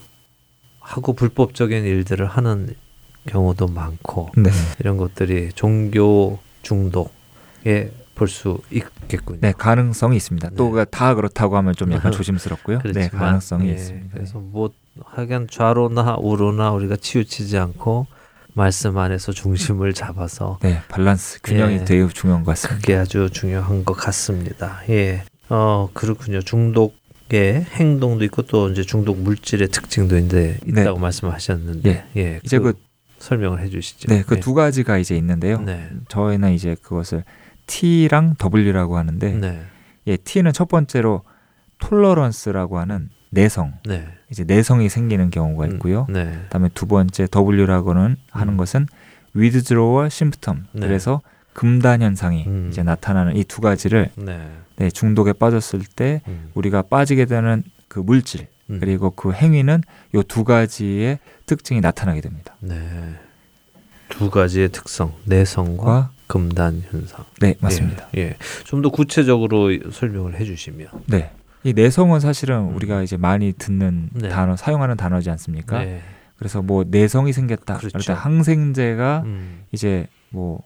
하고 0.78 1.12
불법적인 1.12 1.84
일들을 1.84 2.24
하는 2.26 2.68
경우도 3.28 3.68
많고 3.68 4.30
네, 4.36 4.50
이런 4.80 4.96
것들이 4.96 5.50
종교 5.54 6.38
중독에 6.62 7.92
볼 8.14 8.28
수 8.28 8.58
있겠군요. 8.70 9.38
네 9.40 9.52
가능성이 9.56 10.16
있습니다. 10.16 10.50
네. 10.50 10.56
또다 10.56 11.14
그렇다고 11.14 11.56
하면 11.56 11.74
좀 11.74 11.92
약간 11.92 12.10
조심스럽고요. 12.12 12.78
네, 12.78 12.92
그렇지만, 12.92 13.26
가능성이 13.26 13.68
예, 13.68 13.72
있습니다. 13.74 14.08
그래서 14.12 14.38
뭐 14.40 14.70
하여간 15.04 15.46
좌로나 15.50 16.16
우로나 16.18 16.72
우리가 16.72 16.96
치우치지 16.96 17.56
않고 17.58 18.06
말씀 18.54 18.98
안에서 18.98 19.30
중심을 19.30 19.94
잡아서 19.94 20.58
네, 20.62 20.80
밸런스 20.88 21.40
균형이 21.42 21.74
예. 21.74 21.84
되게 21.84 22.06
중요한 22.08 22.42
것 22.42 22.52
같습니다. 22.52 22.80
그게 22.80 22.96
아주 22.96 23.30
중요한 23.30 23.84
것 23.84 23.94
같습니다. 23.94 24.82
예. 24.90 25.22
어, 25.48 25.88
그렇군요. 25.94 26.42
중독의 26.42 27.66
행동도 27.70 28.24
있고 28.24 28.42
또 28.42 28.68
이제 28.68 28.82
중독 28.82 29.18
물질의 29.20 29.68
특징도 29.68 30.18
이제 30.18 30.58
있다고 30.66 30.98
말씀하셨는데 30.98 32.06
예. 32.16 32.40
이제 32.42 32.58
그 32.58 32.74
설명을 33.18 33.60
해 33.60 33.68
주시죠. 33.68 34.08
네, 34.08 34.22
그 34.22 34.40
두 34.40 34.54
가지가 34.54 34.98
이제 34.98 35.16
있는데요. 35.16 35.60
네. 35.60 35.88
저희는 36.08 36.52
이제 36.52 36.76
그것을 36.82 37.24
T랑 37.66 38.36
W라고 38.38 38.96
하는데 38.96 39.32
네. 39.34 39.62
예, 40.06 40.16
T는 40.16 40.52
첫 40.52 40.68
번째로 40.68 41.22
톨러런스라고 41.78 42.78
하는 42.78 43.10
내성, 43.30 43.74
네. 43.84 44.08
이제 44.30 44.44
내성이 44.44 44.88
생기는 44.88 45.30
경우가 45.30 45.66
있고요. 45.66 46.06
음, 46.08 46.14
네. 46.14 46.32
그다음에 46.44 46.70
두 46.74 46.86
번째 46.86 47.26
W라고는 47.30 48.16
하는 48.30 48.54
음. 48.54 48.56
것은 48.56 48.86
symptom. 50.06 50.64
네. 50.72 50.86
그래서 50.86 51.20
금단 51.52 52.02
현상이 52.02 52.44
음. 52.46 52.68
이제 52.70 52.82
나타나는 52.82 53.36
이 53.36 53.44
두 53.44 53.60
가지를 53.60 54.10
네. 54.16 54.48
네, 54.76 54.90
중독에 54.90 55.32
빠졌을 55.32 55.80
때 55.80 56.22
음. 56.28 56.50
우리가 56.54 56.82
빠지게 56.82 57.26
되는 57.26 57.64
그 57.88 57.98
물질 57.98 58.46
음. 58.70 58.78
그리고 58.80 59.10
그 59.10 59.32
행위는 59.32 59.82
요 60.14 60.22
두 60.22 60.44
가지의 60.44 61.18
특징이 61.46 61.80
나타나게 61.80 62.20
됩니다. 62.20 62.54
네. 62.60 62.76
두 64.08 64.30
가지의 64.30 64.70
특성, 64.70 65.12
내성과 65.24 65.84
과 65.84 66.10
금단 66.26 66.82
현상. 66.90 67.24
네, 67.40 67.54
맞습니다. 67.60 68.08
예. 68.16 68.20
예. 68.20 68.36
좀 68.64 68.82
더 68.82 68.90
구체적으로 68.90 69.70
설명을 69.90 70.38
해 70.38 70.44
주시면. 70.44 70.88
네. 71.06 71.30
이 71.64 71.72
내성은 71.72 72.20
사실은 72.20 72.66
우리가 72.74 73.02
이제 73.02 73.16
많이 73.16 73.52
듣는 73.52 74.10
음. 74.14 74.20
네. 74.20 74.28
단어, 74.28 74.56
사용하는 74.56 74.96
단어지 74.96 75.28
않습니까? 75.30 75.84
네. 75.84 76.02
그래서 76.36 76.62
뭐 76.62 76.84
내성이 76.86 77.32
생겼다. 77.32 77.78
그렇죠. 77.78 78.12
항생제가 78.12 79.22
음. 79.24 79.64
이제 79.72 80.06
뭐 80.30 80.62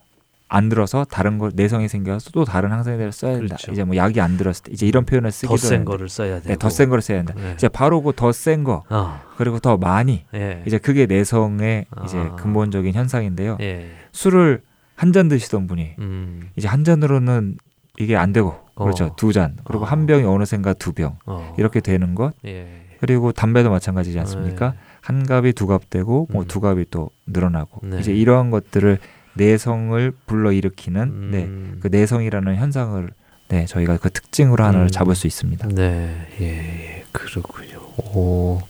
안 0.54 0.68
들어서 0.68 1.04
다른 1.04 1.38
걸 1.38 1.50
내성이 1.54 1.88
생겨서 1.88 2.30
또 2.32 2.44
다른 2.44 2.72
항생제를 2.72 3.10
써야 3.12 3.32
된다. 3.38 3.56
그렇죠. 3.56 3.72
이제 3.72 3.84
뭐 3.84 3.96
약이 3.96 4.20
안 4.20 4.36
들었을 4.36 4.64
때 4.64 4.72
이제 4.72 4.86
이런 4.86 5.04
표현을 5.06 5.32
쓰기도 5.32 5.54
더센 5.56 5.68
하는데 5.76 5.84
거를 5.90 6.08
써야 6.10 6.34
되고. 6.36 6.48
네, 6.48 6.56
더센 6.56 6.88
거를 6.90 7.00
써야 7.02 7.18
된다. 7.22 7.34
네. 7.36 7.52
이제 7.54 7.68
바로 7.68 8.02
그 8.02 8.12
더 8.12 8.30
센거 8.32 8.84
아. 8.90 9.22
그리고 9.38 9.58
더 9.60 9.78
많이 9.78 10.24
예. 10.34 10.62
이제 10.66 10.76
그게 10.78 11.06
내성의 11.06 11.86
이제 12.04 12.18
아. 12.18 12.36
근본적인 12.36 12.92
현상인데요. 12.92 13.56
예. 13.62 13.90
술을 14.12 14.60
한 14.94 15.12
잔 15.12 15.28
드시던 15.28 15.66
분이 15.66 15.94
음. 15.98 16.50
이제 16.56 16.68
한 16.68 16.84
잔으로는 16.84 17.56
이게 17.98 18.14
안 18.16 18.32
되고 18.32 18.54
그렇죠 18.76 19.06
어. 19.06 19.16
두잔 19.16 19.56
그리고 19.64 19.84
어. 19.84 19.86
한 19.86 20.06
병이 20.06 20.24
어느샌가 20.24 20.74
두병 20.74 21.16
어. 21.26 21.54
이렇게 21.58 21.80
되는 21.80 22.14
것 22.14 22.34
예. 22.44 22.82
그리고 23.00 23.32
담배도 23.32 23.68
마찬가지지 23.70 24.18
않습니까? 24.20 24.70
네. 24.72 24.76
한 25.00 25.26
갑이 25.26 25.54
두 25.54 25.66
갑 25.66 25.90
되고 25.90 26.28
뭐 26.30 26.42
음. 26.42 26.46
두 26.46 26.60
갑이 26.60 26.84
또 26.90 27.10
늘어나고 27.26 27.80
네. 27.86 27.98
이제 27.98 28.12
이러한 28.12 28.50
것들을 28.52 28.98
내성을 29.34 30.12
불러 30.26 30.52
일으키는 30.52 31.02
음. 31.02 31.30
네, 31.30 31.80
그 31.80 31.88
내성이라는 31.88 32.56
현상을 32.56 33.10
네 33.48 33.66
저희가 33.66 33.98
그 33.98 34.10
특징으로 34.10 34.64
하나를 34.64 34.86
음. 34.86 34.90
잡을 34.90 35.14
수 35.14 35.26
있습니다. 35.26 35.68
네. 35.68 36.26
예. 36.40 36.46
예. 36.46 37.04
그렇군요. 37.12 37.78
오. 38.14 38.60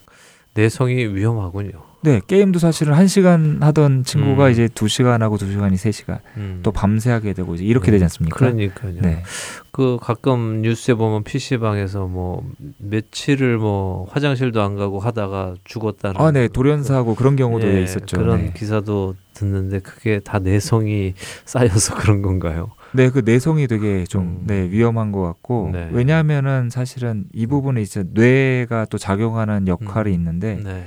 내성이 0.55 1.07
위험하군요. 1.07 1.92
네 2.05 2.21
게임도 2.27 2.59
사실은 2.59 2.95
한 2.95 3.07
시간 3.07 3.59
하던 3.61 4.03
친구가 4.03 4.47
음. 4.47 4.51
이제 4.51 4.69
두 4.75 4.89
시간 4.89 5.23
하고 5.23 5.39
두 5.39 5.51
시간이 5.51 5.77
세 5.77 5.93
시간 5.93 6.19
음. 6.37 6.59
또 6.65 6.73
밤새 6.73 7.11
하게 7.11 7.33
되고 7.33 7.55
이제 7.55 7.65
이렇게 7.65 7.91
음. 7.91 7.93
되지 7.93 8.05
않습니까? 8.05 8.37
그러니까요. 8.37 9.01
네. 9.01 9.23
그 9.71 9.99
가끔 10.01 10.63
뉴스에 10.63 10.95
보면 10.95 11.23
PC방에서 11.23 12.07
뭐 12.09 12.45
며칠을 12.79 13.57
뭐 13.59 14.07
화장실도 14.11 14.61
안 14.63 14.77
가고 14.77 14.99
하다가 14.99 15.55
죽었다는 15.63 16.21
아, 16.21 16.33
네 16.33 16.49
돌연사하고 16.49 17.15
그런 17.15 17.37
경우도 17.37 17.69
예, 17.69 17.83
있었죠. 17.83 18.19
그런 18.19 18.47
네. 18.47 18.53
기사도 18.55 19.15
듣는데 19.35 19.79
그게 19.79 20.19
다 20.19 20.41
내성이 20.41 21.15
쌓여서 21.45 21.95
그런 22.03 22.21
건가요? 22.21 22.73
네, 22.95 23.11
그 23.11 23.23
내성이 23.25 23.69
되게 23.69 24.05
좀 24.05 24.23
음. 24.23 24.45
네, 24.47 24.69
위험한 24.69 25.13
것 25.13 25.23
같고 25.23 25.71
네. 25.73 25.89
왜냐하면은 25.93 26.69
사실은 26.69 27.27
이 27.33 27.47
부분에 27.47 27.81
이제 27.81 28.05
뇌가 28.13 28.87
또 28.87 28.99
작용하는 28.99 29.69
역할이 29.69 30.11
음. 30.11 30.15
있는데 30.15 30.61
네. 30.63 30.85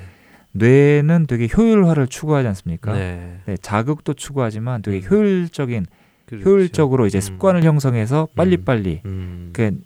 뇌는 0.56 1.28
되게 1.28 1.48
효율화를 1.56 2.08
추구하지 2.08 2.48
않습니까? 2.48 2.94
네. 2.94 3.40
네, 3.46 3.58
자극도 3.58 4.14
추구하지만 4.14 4.82
되게 4.82 5.06
음. 5.06 5.12
효율적인 5.12 5.86
그렇죠. 6.26 6.50
효율적으로 6.50 7.06
이제 7.08 7.18
음. 7.18 7.22
습관을 7.22 7.64
형성해서 7.64 8.30
빨리빨리 8.36 9.02
음. 9.06 9.50
그 9.54 9.78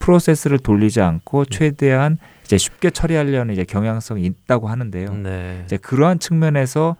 프로세스를 0.00 0.58
돌리지 0.58 1.00
않고 1.00 1.40
음. 1.40 1.44
최대한 1.48 2.18
이제 2.44 2.58
쉽게 2.58 2.90
처리하려는 2.90 3.54
이제 3.54 3.64
경향성이 3.64 4.26
있다고 4.26 4.68
하는데요. 4.68 5.14
네. 5.14 5.62
이제 5.64 5.76
그러한 5.76 6.18
측면에서 6.18 6.96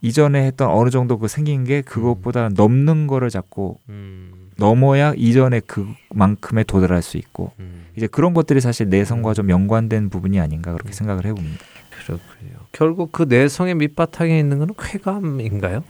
이전에 0.00 0.46
했던 0.46 0.70
어느 0.70 0.90
정도 0.90 1.18
그 1.18 1.28
생긴 1.28 1.64
게 1.64 1.82
그것보다는 1.82 2.54
넘는 2.56 3.06
거를 3.06 3.28
자꾸 3.30 3.78
음. 3.88 4.50
넘어야 4.56 5.12
이전에 5.16 5.60
그만큼에 5.60 6.64
도달할 6.64 7.02
수 7.02 7.16
있고 7.16 7.52
음. 7.58 7.86
이제 7.96 8.06
그런 8.06 8.34
것들이 8.34 8.60
사실 8.60 8.88
내성과 8.88 9.34
좀 9.34 9.50
연관된 9.50 10.10
부분이 10.10 10.40
아닌가 10.40 10.72
그렇게 10.72 10.92
생각을 10.92 11.24
해봅니다. 11.26 11.64
그렇군요. 12.04 12.52
결국 12.72 13.12
그 13.12 13.24
내성의 13.24 13.74
밑바탕에 13.76 14.38
있는 14.38 14.58
거는 14.58 14.74
쾌감인가요? 14.78 15.84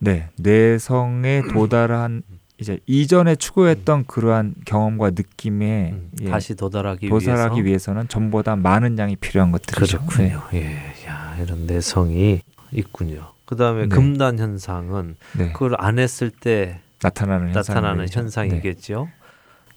네, 0.00 0.28
내성에 0.36 1.42
도달한 1.52 2.22
이제 2.60 2.80
이전에 2.86 3.36
추구했던 3.36 4.06
그러한 4.06 4.54
경험과 4.64 5.10
느낌에 5.10 5.92
음. 5.92 6.10
예, 6.22 6.30
다시 6.30 6.56
도달하기 6.56 7.08
도달하기 7.08 7.54
위해서 7.54 7.64
위해서는 7.64 8.08
전보다 8.08 8.56
많은 8.56 8.98
양이 8.98 9.14
필요한 9.16 9.52
것들이죠. 9.52 9.98
네. 9.98 10.06
그렇군요. 10.06 10.42
예, 10.54 10.76
야 11.06 11.36
이런 11.40 11.66
내성이 11.66 12.42
있군요. 12.72 13.32
그 13.44 13.56
다음에 13.56 13.82
네. 13.82 13.88
금단 13.88 14.38
현상은 14.38 15.16
네, 15.36 15.46
네, 15.46 15.52
그걸 15.52 15.76
안 15.78 15.98
했을 15.98 16.30
때 16.30 16.80
나타나는 17.02 17.52
나타나는 17.52 18.08
현상들이죠. 18.08 18.12
네. 18.12 18.20
현상이겠죠. 18.20 19.08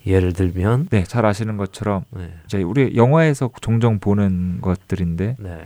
예를 0.05 0.33
들면 0.33 0.87
네, 0.89 1.03
잘 1.03 1.25
아시는 1.25 1.57
것처럼 1.57 2.03
네, 2.11 2.31
이제 2.45 2.61
우리 2.63 2.95
영화에서 2.95 3.49
종종 3.61 3.99
보는 3.99 4.59
것들인데 4.61 5.35
네, 5.39 5.57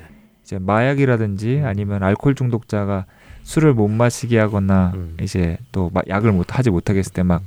이제 0.44 0.60
마약이라든지 0.60 1.60
음. 1.60 1.66
아니면 1.66 2.04
알코올 2.04 2.36
중독자가 2.36 3.06
술을 3.44 3.74
못 3.74 3.88
마시게 3.88 4.40
하거나 4.40 4.92
음. 4.96 5.18
이제 5.22 5.58
또막 5.72 6.10
약을 6.10 6.32
못 6.32 6.58
하지 6.58 6.70
못하게 6.70 7.00
했을 7.00 7.14
때 7.14 7.24
막 7.24 7.44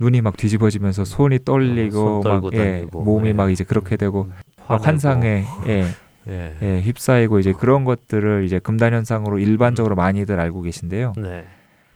눈이 0.00 0.20
막 0.20 0.36
뒤집어지면서 0.36 1.04
손이 1.04 1.40
떨리고 1.44 2.20
어, 2.20 2.40
막 2.40 2.52
예. 2.54 2.86
몸이 2.92 3.28
네. 3.28 3.32
막 3.32 3.50
이제 3.50 3.64
그렇게 3.64 3.96
되고 3.96 4.24
음, 4.24 4.32
막. 4.68 4.86
환상에 4.86 5.44
예, 5.66 5.84
예, 6.28 6.56
예, 6.62 6.80
휩싸이고 6.82 7.38
이제 7.38 7.52
그런 7.52 7.84
것들을 7.84 8.44
이제 8.44 8.58
금단 8.58 8.92
현상으로 8.92 9.38
일반적으로 9.38 9.96
많이들 9.96 10.38
알고 10.38 10.62
계신데요. 10.62 11.14
네, 11.16 11.46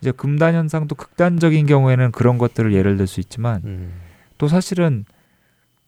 이제 0.00 0.10
금단 0.10 0.54
현상도 0.54 0.94
극단적인 0.94 1.66
경우에는 1.66 2.12
그런 2.12 2.38
것들을 2.38 2.72
예를 2.72 2.96
들 2.96 3.06
수 3.06 3.20
있지만 3.20 3.60
음, 3.64 3.92
또 4.38 4.48
사실은 4.48 5.04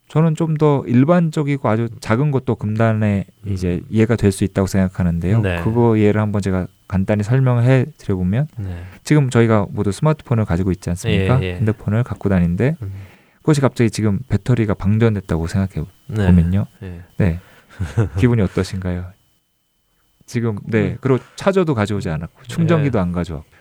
저는 0.08 0.34
좀 0.36 0.58
더 0.58 0.84
일반적이고 0.86 1.68
아주 1.68 1.88
작은 2.00 2.30
것도 2.30 2.56
금단에 2.56 3.24
음. 3.46 3.52
이제 3.52 3.80
이해가 3.88 4.16
될 4.16 4.30
수 4.32 4.44
있다고 4.44 4.66
생각하는데요. 4.66 5.40
네. 5.40 5.60
그거 5.64 5.98
예를 5.98 6.20
한번 6.20 6.42
제가 6.42 6.66
간단히 6.86 7.22
설명을 7.22 7.64
해 7.64 7.86
드려 7.98 8.14
보면 8.14 8.46
네, 8.58 8.84
지금 9.02 9.30
저희가 9.30 9.66
모두 9.70 9.90
스마트폰을 9.90 10.44
가지고 10.44 10.70
있지 10.72 10.90
않습니까? 10.90 11.40
예, 11.42 11.46
예. 11.46 11.54
핸드폰을 11.56 12.02
갖고 12.04 12.28
다니는데 12.28 12.76
음, 12.82 12.92
그것이 13.38 13.60
갑자기 13.62 13.90
지금 13.90 14.20
배터리가 14.28 14.74
방전됐다고 14.74 15.46
생각해 15.46 15.86
네, 16.08 16.26
보면요. 16.26 16.66
예. 16.82 17.00
네. 17.16 17.40
기분이 18.18 18.42
어떠신가요? 18.42 19.06
지금 20.26 20.58
네 20.64 20.96
그리고 21.00 21.22
차저도 21.36 21.74
가져오지 21.74 22.08
않았고 22.10 22.42
충전기도 22.44 23.00
안 23.00 23.12
가져왔고 23.12 23.46
아, 23.50 23.53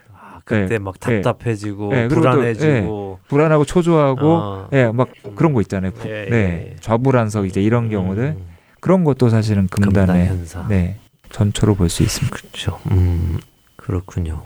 그때 0.46 0.78
막 0.78 1.00
네. 1.00 1.22
답답해지고 1.22 1.90
네, 1.90 2.08
그리고 2.08 2.22
또, 2.24 2.32
불안해지고 2.32 3.20
불안하고 3.28 3.66
초조하고 3.66 4.34
어. 4.34 4.70
예막 4.74 5.10
그런 5.36 5.54
거 5.54 5.62
있잖아요. 5.62 5.92
부- 5.92 6.10
예, 6.10 6.28
네 6.30 6.72
예. 6.72 6.76
좌불안석 6.82 7.46
이제 7.46 7.62
이런 7.62 7.90
경우들 7.90 8.24
음, 8.38 8.46
그런 8.82 9.04
것도 9.06 9.30
사실은 9.30 9.68
금단 9.68 9.94
금단의 10.08 10.28
현상. 10.28 10.68
네 10.68 10.98
전초로 11.30 11.76
볼 11.76 11.90
수 11.90 12.04
있습니다. 12.04 12.36
그렇죠. 12.36 12.80
음, 12.92 13.40
그렇군요. 13.78 14.44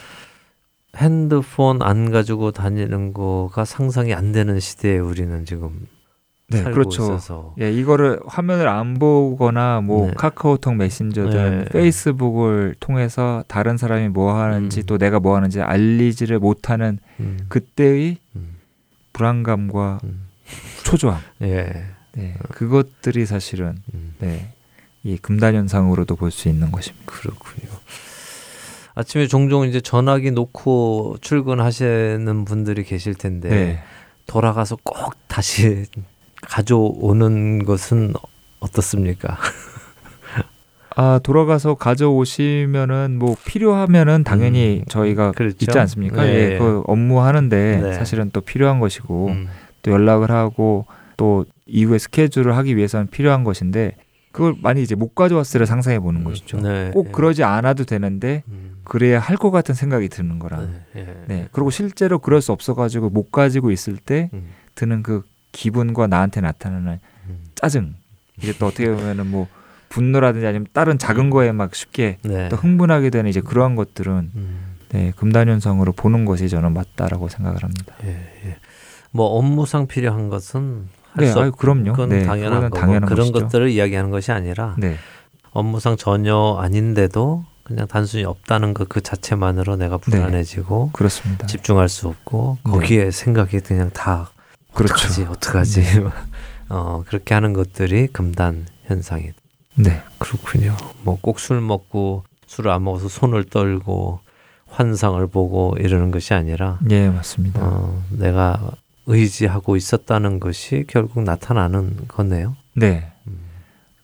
핸드폰 0.96 1.82
안 1.82 2.12
가지고 2.12 2.52
다니는 2.52 3.14
거가 3.14 3.66
상상이 3.66 4.14
안 4.14 4.32
되는 4.32 4.60
시대에 4.60 4.98
우리는 4.98 5.46
지금 5.46 5.88
네 6.50 6.60
살고 6.64 6.74
그렇죠. 6.74 7.04
있어서 7.04 7.54
예 7.60 7.72
이거를 7.72 8.22
화면을 8.26 8.70
안 8.70 8.94
보거나 8.94 9.82
뭐 9.82 10.08
네. 10.08 10.14
카카오톡 10.16 10.76
메신저든 10.76 11.60
네. 11.60 11.66
페이스북을 11.72 12.76
통해서 12.80 13.44
다른 13.50 13.76
사람이 13.76 14.08
뭐 14.10 14.34
하는지 14.34 14.80
음. 14.82 14.84
또 14.86 14.98
내가 14.98 15.20
뭐 15.20 15.36
하는지 15.36 15.60
알리지를 15.62 16.40
못하는 16.40 17.00
음, 17.20 17.38
그때의 17.50 18.18
음, 18.38 18.56
불안감과 19.12 20.00
음. 20.06 20.28
초조함 20.86 21.20
예, 21.42 21.84
네 22.14 22.36
그것들이 22.52 23.26
사실은 23.26 23.76
음, 23.94 24.16
네, 24.20 24.54
이 25.04 25.18
금단 25.18 25.54
현상으로도 25.54 26.16
볼 26.16 26.32
수 26.32 26.48
있는 26.48 26.72
것입니다. 26.72 27.04
그렇군요. 27.06 27.68
아침에 28.96 29.28
종종 29.28 29.68
이제 29.68 29.82
전화기 29.82 30.32
놓고 30.32 31.18
출근하시는 31.20 32.46
분들이 32.46 32.84
계실 32.84 33.14
텐데 33.16 33.50
네. 33.50 33.80
돌아가서 34.28 34.78
꼭 34.84 35.14
다시 35.28 35.86
가져오는 36.42 37.66
것은 37.66 38.14
어떻습니까? 38.60 39.38
아 40.96 41.20
돌아가서 41.22 41.76
가져오시면은 41.76 43.18
뭐 43.20 43.36
필요하면은 43.46 44.24
당연히 44.24 44.80
음, 44.80 44.86
저희가 44.90 45.32
그렇죠. 45.34 45.58
있지 45.62 45.78
않습니까? 45.78 46.24
네. 46.24 46.54
예, 46.54 46.58
그 46.58 46.82
업무 46.88 47.22
하는데 47.22 47.80
네. 47.82 47.94
사실은 47.94 48.32
또 48.34 48.42
필요한 48.42 48.80
것이고 48.80 49.28
음. 49.28 49.48
또 49.84 49.92
연락을 49.92 50.32
하고 50.32 50.86
또 51.16 51.46
이후에 51.68 52.00
스케줄을 52.00 52.56
하기 52.58 52.76
위해서는 52.78 53.08
필요한 53.08 53.44
것인데 53.44 53.96
그걸 54.32 54.56
많이 54.62 54.82
이제 54.82 54.96
못 54.96 55.14
가져왔으를 55.14 55.68
상상해 55.68 56.00
보는 56.00 56.24
것이죠. 56.24 56.58
네. 56.62 56.90
꼭 56.94 57.08
예. 57.08 57.12
그러지 57.12 57.44
않아도 57.44 57.84
되는데 57.86 58.44
음. 58.48 58.78
그래야 58.84 59.20
할 59.20 59.38
것 59.38 59.52
같은 59.52 59.76
생각이 59.76 60.10
드는 60.10 60.40
거라. 60.40 60.62
네. 60.62 60.68
예. 60.96 61.16
네. 61.28 61.48
그리고 61.52 61.70
실제로 61.70 62.18
그럴 62.18 62.42
수 62.42 62.52
없어가지고 62.52 63.12
못 63.12 63.32
가지고 63.32 63.70
있을 63.70 63.98
때 63.98 64.32
음. 64.34 64.48
드는 64.74 65.04
그 65.04 65.22
기분과 65.58 66.06
나한테 66.06 66.40
나타나는 66.42 67.00
음. 67.30 67.44
짜증. 67.56 67.96
이게 68.40 68.54
또 68.60 68.68
어떻게 68.68 68.88
보면은 68.94 69.26
뭐 69.26 69.48
분노라든지 69.90 70.46
아니면 70.46 70.68
다른 70.72 71.00
작은 71.00 71.32
거에 71.32 71.52
막 71.52 71.74
쉽게 71.74 72.20
네. 72.22 72.50
또 72.50 72.56
흥분하게 72.56 73.10
되는 73.10 73.28
이제 73.28 73.42
그러한 73.42 73.76
것들은 73.76 74.32
음. 74.36 74.76
네, 74.90 75.12
금단현상으로 75.16 75.94
보는 75.94 76.26
것이 76.26 76.48
저는 76.48 76.74
맞다라고 76.74 77.28
생각을 77.28 77.64
합니다. 77.64 77.96
예, 78.04 78.10
예. 78.46 78.58
뭐 79.12 79.26
업무상 79.38 79.88
필요한 79.88 80.30
것은 80.30 80.88
할 81.14 81.26
네, 81.26 81.34
아유, 81.36 81.52
그럼요. 81.52 81.94
그건 81.94 82.10
네, 82.10 82.24
당연한 82.24 82.70
거고 82.70 82.80
당연한 82.80 83.10
그런 83.10 83.32
것이죠. 83.32 83.46
것들을 83.48 83.70
이야기하는 83.70 84.12
것이 84.12 84.32
아니라 84.32 84.76
네, 84.78 84.98
업무상 85.52 85.98
전혀 85.98 86.58
아닌데도 86.62 87.44
그냥 87.64 87.88
단순히 87.88 88.24
없다는 88.26 88.76
것 88.76 88.88
그 88.88 89.02
자체만으로 89.02 89.76
내가 89.78 89.98
불안해지고 89.98 90.92
그렇습니다. 90.94 91.48
집중할 91.48 91.90
수 91.90 92.08
없고 92.08 92.60
네. 92.64 92.72
거기에 92.72 93.12
생각이 93.12 93.60
그냥 93.62 93.90
다 93.90 94.30
그렇죠. 94.78 94.94
어떡하지 94.94 95.24
어떡하지 95.24 95.84
어 96.70 97.04
그렇게 97.08 97.34
하는 97.34 97.54
것들이 97.54 98.08
금단 98.08 98.66
현상이 98.86 99.32
네, 99.76 100.02
그렇군요. 100.20 100.76
뭐 101.04 101.18
꼭 101.22 101.40
술 101.40 101.62
먹고 101.62 102.24
술을 102.48 102.72
안 102.72 102.84
먹어서 102.84 103.10
손을 103.10 103.44
떨고 103.44 104.20
환상을 104.68 105.26
보고 105.28 105.76
이러는 105.80 106.12
것이 106.12 106.34
아니라 106.34 106.80
예, 106.90 107.10
맞습니다. 107.10 107.60
어, 107.62 108.04
내가 108.10 108.72
의지하고 109.06 109.76
있었다는 109.76 110.40
것이 110.40 110.84
결국 110.88 111.24
나타나는 111.24 112.08
거네요. 112.08 112.56
네, 112.76 113.12
음. 113.28 113.40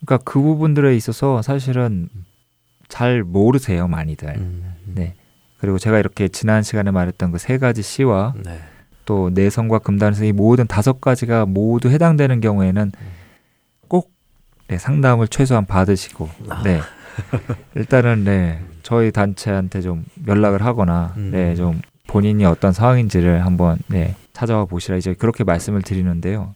그러니까 0.06 0.24
그 0.30 0.40
부분들에 0.42 0.96
있어서 0.96 1.42
사실은 1.42 2.10
잘 2.88 3.24
모르세요, 3.24 3.88
많이들. 3.88 4.30
음. 4.38 4.76
네. 4.86 5.16
그리고 5.58 5.80
제가 5.80 5.98
이렇게 6.00 6.28
지난 6.28 6.62
시간에 6.64 6.92
말했던 6.92 7.32
그 7.32 7.38
세 7.40 7.58
가지 7.58 7.82
시와 7.82 8.34
네. 8.44 8.60
또 9.06 9.30
내성과 9.34 9.80
금단에서 9.80 10.26
이 10.26 10.32
모든 10.32 10.68
다섯 10.68 11.02
가지가 11.02 11.46
모두 11.46 11.90
해당되는 11.90 12.42
경우에는 12.42 12.92
꼭 13.88 14.12
네, 14.68 14.78
상담을 14.78 15.28
최소한 15.28 15.66
받으시고 15.66 16.30
아. 16.50 16.62
네. 16.64 16.80
일단은 17.76 18.24
네 18.24 18.60
저희 18.82 19.12
단체한테 19.12 19.82
좀 19.82 20.06
연락을 20.28 20.64
하거나 20.64 21.14
음. 21.18 21.32
네좀 21.32 21.82
본인이 22.08 22.46
어떤 22.46 22.74
상황인지를 22.74 23.46
한번 23.46 23.78
네 23.88 24.16
찾아와 24.34 24.66
보시라 24.66 24.98
이제 24.98 25.14
그렇게 25.14 25.44
말씀을 25.44 25.82
드리는데요. 25.82 26.54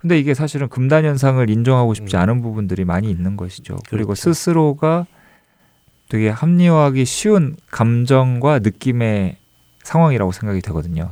근데 0.00 0.18
이게 0.18 0.32
사실은 0.32 0.68
금단 0.68 1.04
현상을 1.04 1.48
인정하고 1.50 1.92
싶지 1.92 2.16
음. 2.16 2.20
않은 2.22 2.42
부분들이 2.42 2.84
많이 2.84 3.10
있는 3.10 3.36
것이죠. 3.36 3.76
그리고 3.88 4.08
그렇죠. 4.08 4.32
스스로가 4.32 5.06
되게 6.08 6.30
합리화하기 6.30 7.04
쉬운 7.04 7.56
감정과 7.70 8.60
느낌의 8.60 9.36
상황이라고 9.82 10.32
생각이 10.32 10.60
되거든요. 10.62 11.10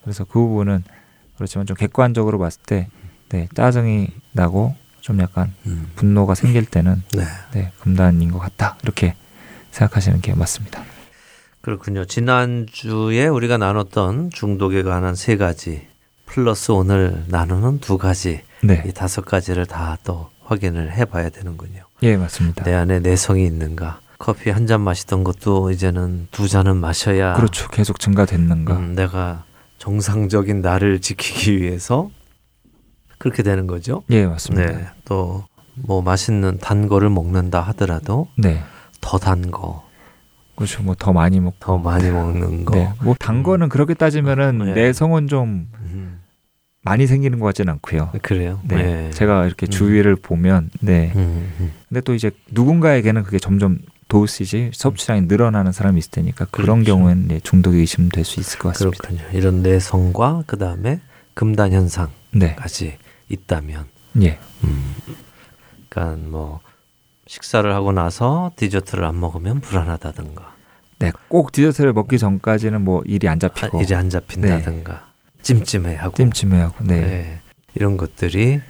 네, 0.00 0.04
그래서 0.04 0.24
그 0.24 0.38
부분은 0.38 0.84
그렇지만 1.36 1.66
좀 1.66 1.76
객관적으로 1.76 2.38
봤을 2.38 2.60
때 2.66 2.88
네, 3.28 3.48
짜증이 3.54 4.08
나고 4.32 4.74
좀 5.00 5.20
약간 5.20 5.52
음. 5.66 5.90
분노가 5.96 6.34
생길 6.34 6.64
때는 6.66 7.02
네. 7.14 7.24
네, 7.52 7.72
금단인 7.80 8.30
것 8.32 8.38
같다 8.38 8.76
이렇게 8.82 9.14
생각하시는 9.70 10.20
게 10.20 10.34
맞습니다. 10.34 10.82
그렇군요. 11.60 12.04
지난주에 12.06 13.26
우리가 13.26 13.58
나눴던 13.58 14.30
중독에 14.30 14.82
관한 14.82 15.14
세 15.14 15.36
가지 15.36 15.86
플러스 16.26 16.72
오늘 16.72 17.24
나누는 17.28 17.80
두 17.80 17.98
가지 17.98 18.42
네, 18.62 18.82
이 18.86 18.92
다섯 18.92 19.24
가지를 19.24 19.66
다 19.66 19.96
또 20.04 20.30
확인을 20.44 20.92
해봐야 20.92 21.28
되는군요. 21.28 21.82
예 22.02 22.16
맞습니다. 22.16 22.64
내 22.64 22.74
안에 22.74 22.98
내성이 23.00 23.44
있는가? 23.46 24.00
커피 24.18 24.50
한 24.50 24.66
잔 24.66 24.80
마시던 24.80 25.22
것도 25.24 25.70
이제는 25.70 26.26
두 26.30 26.48
잔은 26.48 26.76
마셔야 26.76 27.34
그렇죠. 27.34 27.68
계속 27.68 28.00
증가됐는가? 28.00 28.76
음, 28.76 28.94
내가 28.96 29.44
정상적인 29.84 30.60
나를 30.60 31.00
지키기 31.00 31.58
위해서 31.60 32.10
그렇게 33.18 33.42
되는 33.42 33.66
거죠. 33.66 34.02
예 34.10 34.26
맞습니다. 34.26 34.72
네. 34.72 34.86
또 35.04 35.44
뭐 35.82 36.02
맛있는 36.02 36.58
단 36.58 36.88
거를 36.88 37.08
먹는다 37.08 37.62
하더라도 37.62 38.26
네, 38.36 38.62
더 39.00 39.16
단 39.16 39.50
거, 39.50 39.82
그렇죠. 40.54 40.82
뭐 40.82 40.94
더 40.94 41.14
많이 41.14 41.40
먹고. 41.40 41.56
더 41.58 41.78
많이 41.78 42.10
먹는 42.10 42.66
거. 42.66 42.74
네, 42.74 42.92
뭐단 43.02 43.42
거는 43.42 43.70
그렇게 43.70 43.94
따지면은 43.94 44.58
네. 44.58 44.72
내성은 44.74 45.26
좀 45.28 45.68
음, 45.80 46.20
많이 46.82 47.06
생기는 47.06 47.38
것 47.38 47.46
같지는 47.46 47.72
않고요. 47.74 48.10
그래요. 48.20 48.60
네, 48.64 49.10
제가 49.12 49.46
이렇게 49.46 49.66
음. 49.66 49.70
주위를 49.70 50.16
보면 50.16 50.68
네, 50.80 51.12
음, 51.16 51.50
음. 51.60 51.72
근데 51.88 52.02
또 52.02 52.12
이제 52.14 52.30
누군가에게는 52.50 53.22
그게 53.22 53.38
점점 53.38 53.78
도시지 54.10 54.72
섭취량이 54.74 55.22
늘어나는 55.22 55.72
사람이 55.72 55.98
있을 56.00 56.10
테니까 56.10 56.46
그런 56.50 56.82
그렇죠. 56.82 56.96
경우에는 56.96 57.28
네, 57.28 57.40
중독이 57.42 57.78
의심될 57.78 58.24
수 58.24 58.40
있을 58.40 58.58
것 58.58 58.70
같습니다. 58.74 58.98
그렇군요. 59.08 59.22
이런 59.38 59.62
내성과 59.62 60.44
그 60.46 60.58
다음에 60.58 61.00
금단 61.34 61.72
현상까지 61.72 62.84
네, 62.84 62.98
있다면, 63.30 63.86
예, 64.22 64.38
음, 64.64 64.94
그러니까 65.88 66.28
뭐 66.28 66.60
식사를 67.26 67.72
하고 67.72 67.92
나서 67.92 68.50
디저트를 68.56 69.04
안 69.04 69.18
먹으면 69.20 69.60
불안하다든가, 69.60 70.54
네, 70.98 71.12
꼭 71.28 71.52
디저트를 71.52 71.92
먹기 71.92 72.18
전까지는 72.18 72.82
뭐 72.82 73.02
일이 73.06 73.28
안 73.28 73.38
잡히고. 73.38 73.78
아, 73.78 73.82
일이 73.82 73.94
안 73.94 74.10
잡힌다든가, 74.10 75.08
찜찜해하고, 75.42 76.16
찜찜해하고, 76.16 76.84
네, 76.84 77.00
네, 77.00 77.40
이런 77.76 77.96
것들이 77.96 78.60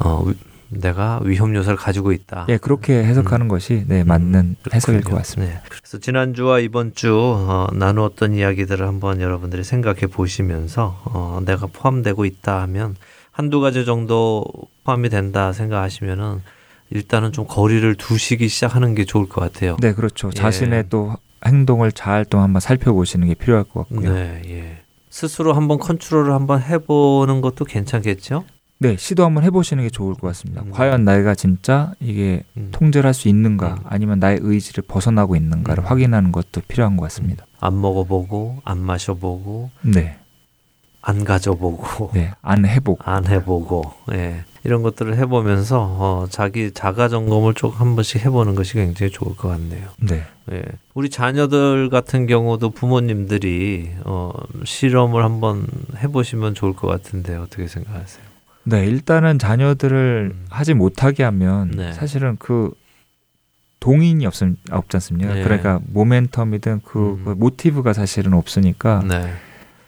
어, 0.00 0.24
위- 0.26 0.34
내가 0.70 1.20
위험 1.24 1.54
요소를 1.54 1.76
가지고 1.76 2.12
있다. 2.12 2.46
예, 2.48 2.56
그렇게 2.56 3.02
해석하는 3.04 3.48
것이 3.48 3.84
네 3.88 4.04
맞는 4.04 4.56
해석일 4.72 5.02
것. 5.02 5.14
같습니다. 5.16 5.54
네. 5.54 5.60
그래서 5.68 5.98
지난주와 5.98 6.60
이번 6.60 6.94
주 6.94 7.14
어, 7.16 7.66
나누었던 7.72 8.34
이야기들을 8.34 8.86
한번 8.86 9.20
여러분들이 9.20 9.64
생각해 9.64 10.06
보시면서 10.06 11.02
어, 11.06 11.40
내가 11.44 11.66
포함되고 11.66 12.24
있다 12.24 12.62
하면 12.62 12.96
한두 13.32 13.60
가지 13.60 13.84
정도 13.84 14.44
포함이 14.84 15.08
된다 15.08 15.52
생각하시면은 15.52 16.42
일단은 16.90 17.32
좀 17.32 17.46
거리를 17.46 17.94
두시기 17.96 18.48
시작하는 18.48 18.94
게 18.94 19.04
좋을 19.04 19.28
것 19.28 19.40
같아요. 19.40 19.76
네, 19.80 19.92
그렇죠. 19.92 20.28
예. 20.28 20.30
자신의 20.38 20.84
또 20.88 21.14
행동을 21.46 21.92
잘 21.92 22.24
또 22.28 22.38
한번 22.38 22.60
살펴보시는 22.60 23.28
게 23.28 23.34
필요할 23.34 23.64
것 23.64 23.88
같고요. 23.88 24.12
네, 24.12 24.40
네, 24.44 24.50
예. 24.54 24.82
스스로 25.08 25.52
한번 25.52 25.78
컨트롤을 25.78 26.32
한번 26.32 26.62
해보는 26.62 27.40
것도 27.40 27.64
괜찮겠죠? 27.64 28.44
네, 28.82 28.96
시도 28.96 29.26
한번 29.26 29.44
해보시는 29.44 29.84
게 29.84 29.90
좋을 29.90 30.14
것 30.14 30.28
같습니다. 30.28 30.62
음. 30.62 30.70
과연 30.70 31.04
내가 31.04 31.34
진짜 31.34 31.92
이게 32.00 32.44
음. 32.56 32.70
통제를 32.72 33.06
할 33.06 33.12
수 33.12 33.28
있는가, 33.28 33.74
음. 33.74 33.78
아니면 33.84 34.18
나의 34.20 34.38
의지를 34.40 34.84
벗어나고 34.88 35.36
있는가를 35.36 35.84
음. 35.84 35.86
확인하는 35.86 36.32
것도 36.32 36.62
필요한 36.66 36.96
것 36.96 37.02
같습니다. 37.04 37.44
안 37.60 37.78
먹어보고, 37.78 38.62
안 38.64 38.78
마셔보고, 38.78 39.68
네, 39.82 40.16
안 41.02 41.24
가져보고, 41.24 42.12
네, 42.14 42.30
안 42.40 42.64
해보고, 42.64 43.02
안 43.04 43.26
해보고, 43.26 43.92
예. 44.12 44.44
이런 44.64 44.82
것들을 44.82 45.16
해보면서 45.16 45.80
어, 45.98 46.26
자기 46.30 46.72
자가 46.72 47.08
점검을 47.08 47.52
좀한 47.54 47.96
번씩 47.96 48.24
해보는 48.24 48.54
것이 48.54 48.74
굉장히 48.74 49.10
좋을 49.12 49.36
것 49.36 49.48
같네요. 49.48 49.88
네, 49.98 50.22
예. 50.52 50.62
우리 50.94 51.10
자녀들 51.10 51.90
같은 51.90 52.26
경우도 52.26 52.70
부모님들이 52.70 53.90
어, 54.04 54.32
실험을 54.64 55.22
한번 55.22 55.66
해보시면 56.02 56.54
좋을 56.54 56.72
것 56.74 56.86
같은데 56.88 57.36
어떻게 57.36 57.66
생각하세요? 57.66 58.29
네, 58.64 58.84
일단은 58.86 59.38
자녀들을 59.38 60.32
음. 60.34 60.46
하지 60.50 60.74
못하게 60.74 61.22
하면 61.24 61.70
네. 61.70 61.92
사실은 61.92 62.36
그 62.38 62.72
동인이 63.80 64.24
없, 64.26 64.34
없지 64.70 64.96
않습니까? 64.96 65.34
네. 65.34 65.42
그러니까 65.42 65.80
모멘텀이든 65.92 66.82
그, 66.84 67.16
음. 67.18 67.24
그 67.24 67.30
모티브가 67.30 67.92
사실은 67.92 68.34
없으니까 68.34 69.00
네. 69.02 69.32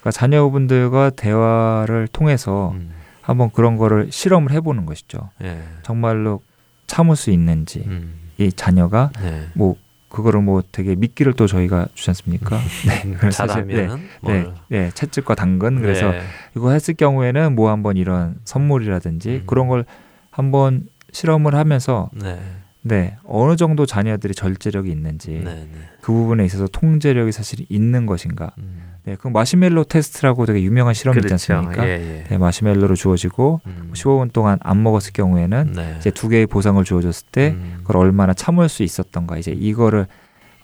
그러니까 0.01 0.11
자녀분들과 0.11 1.11
대화를 1.11 2.09
통해서 2.09 2.73
음. 2.73 2.91
한번 3.21 3.51
그런 3.51 3.77
거를 3.77 4.11
실험을 4.11 4.51
해보는 4.53 4.85
것이죠. 4.85 5.31
예. 5.43 5.63
정말로 5.83 6.43
참을 6.89 7.15
수 7.15 7.31
있는지 7.31 7.85
음. 7.87 8.15
이 8.37 8.53
자녀가 8.53 9.13
네. 9.21 9.47
뭐 9.55 9.77
그거를 10.13 10.43
뭐 10.43 10.63
되게 10.71 10.95
미끼를 10.95 11.33
또 11.33 11.47
저희가 11.47 11.89
주지 11.95 12.11
않습니까? 12.11 12.59
네, 12.87 13.31
사실 13.31 13.67
네, 13.67 13.87
네, 13.87 13.97
뭘. 14.21 14.55
네, 14.69 14.91
채찍과 14.93 15.35
당근 15.35 15.81
그래서 15.81 16.11
네. 16.11 16.21
이거 16.55 16.71
했을 16.71 16.95
경우에는 16.95 17.55
뭐 17.55 17.71
한번 17.71 17.97
이런 17.97 18.37
선물이라든지 18.45 19.31
음. 19.31 19.43
그런 19.47 19.69
걸 19.69 19.87
한번 20.31 20.87
실험을 21.13 21.55
하면서 21.55 22.11
네. 22.13 22.39
네 22.83 23.17
어느 23.25 23.57
정도 23.57 23.87
자녀들이 23.87 24.35
절제력이 24.35 24.91
있는지 24.91 25.31
네, 25.31 25.45
네. 25.45 25.69
그 26.01 26.13
부분에 26.13 26.45
있어서 26.45 26.67
통제력이 26.67 27.33
사실 27.33 27.65
있는 27.69 28.07
것인가. 28.07 28.51
음. 28.59 28.93
네, 29.05 29.17
그 29.17 29.29
마시멜로 29.29 29.85
테스트라고 29.85 30.47
되게 30.47 30.63
유명한 30.63 30.95
실험이 30.95 31.19
있지 31.19 31.29
그렇죠. 31.29 31.55
않습니까? 31.55 31.87
예, 31.87 31.91
예. 31.91 32.25
네, 32.29 32.39
마시멜로를 32.39 32.95
주어지고 32.95 33.61
음. 33.67 33.91
15분 33.95 34.33
동안 34.33 34.59
안 34.63 34.83
먹었을 34.83 35.13
경우에는 35.13 35.73
네. 35.75 35.97
이제 35.99 36.11
두 36.11 36.29
개의 36.29 36.47
보상을 36.47 36.83
주어졌을 36.85 37.27
때 37.33 37.51
음. 37.51 37.79
그걸 37.79 37.97
얼마나 37.99 38.33
참을 38.33 38.69
수 38.69 38.83
있었던가 38.83 39.39
이제 39.39 39.53
이거를 39.53 40.07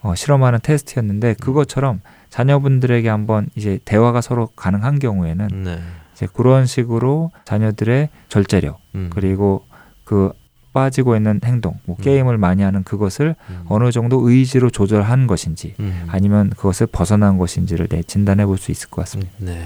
어, 0.02 0.14
실험하는 0.14 0.61
테스트였는데 0.62 1.35
그것처럼 1.40 2.00
자녀분들에게 2.31 3.09
한번 3.09 3.48
이제 3.57 3.78
대화가 3.85 4.20
서로 4.20 4.48
가능한 4.54 4.98
경우에는 4.98 5.48
네. 5.64 5.78
이제 6.12 6.28
그런 6.33 6.66
식으로 6.66 7.31
자녀들의 7.44 8.09
절제력 8.28 8.78
음. 8.94 9.11
그리고 9.12 9.64
그 10.04 10.33
빠지고 10.79 11.17
있는 11.17 11.41
행동, 11.45 11.75
뭐 11.87 11.97
음. 11.99 12.03
게임을 12.03 12.38
많이 12.38 12.62
하는 12.62 12.85
그것을 12.85 13.35
음. 13.51 13.62
어느 13.69 13.91
정도 13.91 14.29
의지로 14.29 14.71
조절한 14.71 15.27
것인지 15.27 15.75
음. 15.81 16.05
아니면 16.07 16.51
그것을 16.51 16.87
벗어난 16.87 17.37
것인지를 17.37 17.88
네, 17.88 18.03
진단해 18.05 18.47
볼 18.47 18.59
수 18.59 18.71
있을 18.71 18.88
것 18.91 19.03
같습니다. 19.03 19.33
네. 19.38 19.64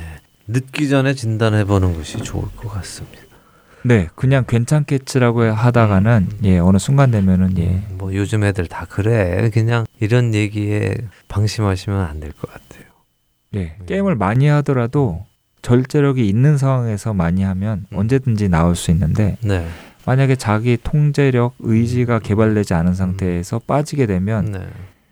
늦기 0.48 0.88
전에 0.88 1.12
진단해 1.14 1.64
보는 1.66 1.94
것이 1.94 2.16
좋을 2.18 2.44
것 2.56 2.68
같습니다. 2.70 3.18
네, 3.84 4.08
그냥 4.14 4.44
괜찮겠지라고 4.46 5.42
하다가는 5.42 6.28
음. 6.32 6.38
예 6.44 6.58
어느 6.58 6.78
순간 6.78 7.10
되면은 7.10 7.58
예 7.58 7.66
음, 7.68 7.96
뭐 7.98 8.14
요즘 8.14 8.42
애들 8.44 8.66
다 8.68 8.86
그래. 8.88 9.50
그냥 9.52 9.84
이런 10.00 10.34
얘기에 10.34 10.94
방심하시면 11.28 12.00
안 12.00 12.20
될 12.20 12.32
것 12.32 12.50
같아요. 12.50 12.84
예, 13.56 13.76
게임을 13.86 14.14
많이 14.16 14.46
하더라도 14.46 15.26
절제력이 15.60 16.26
있는 16.28 16.56
상황에서 16.58 17.12
많이 17.12 17.42
하면 17.42 17.84
음. 17.92 17.98
언제든지 17.98 18.48
나올 18.48 18.74
수 18.76 18.90
있는데 18.92 19.36
네. 19.42 19.66
만약에 20.06 20.36
자기 20.36 20.76
통제력, 20.82 21.54
의지가 21.60 22.18
개발되지 22.20 22.74
않은 22.74 22.94
상태에서 22.94 23.60
빠지게 23.60 24.06
되면 24.06 24.52
네. 24.52 24.68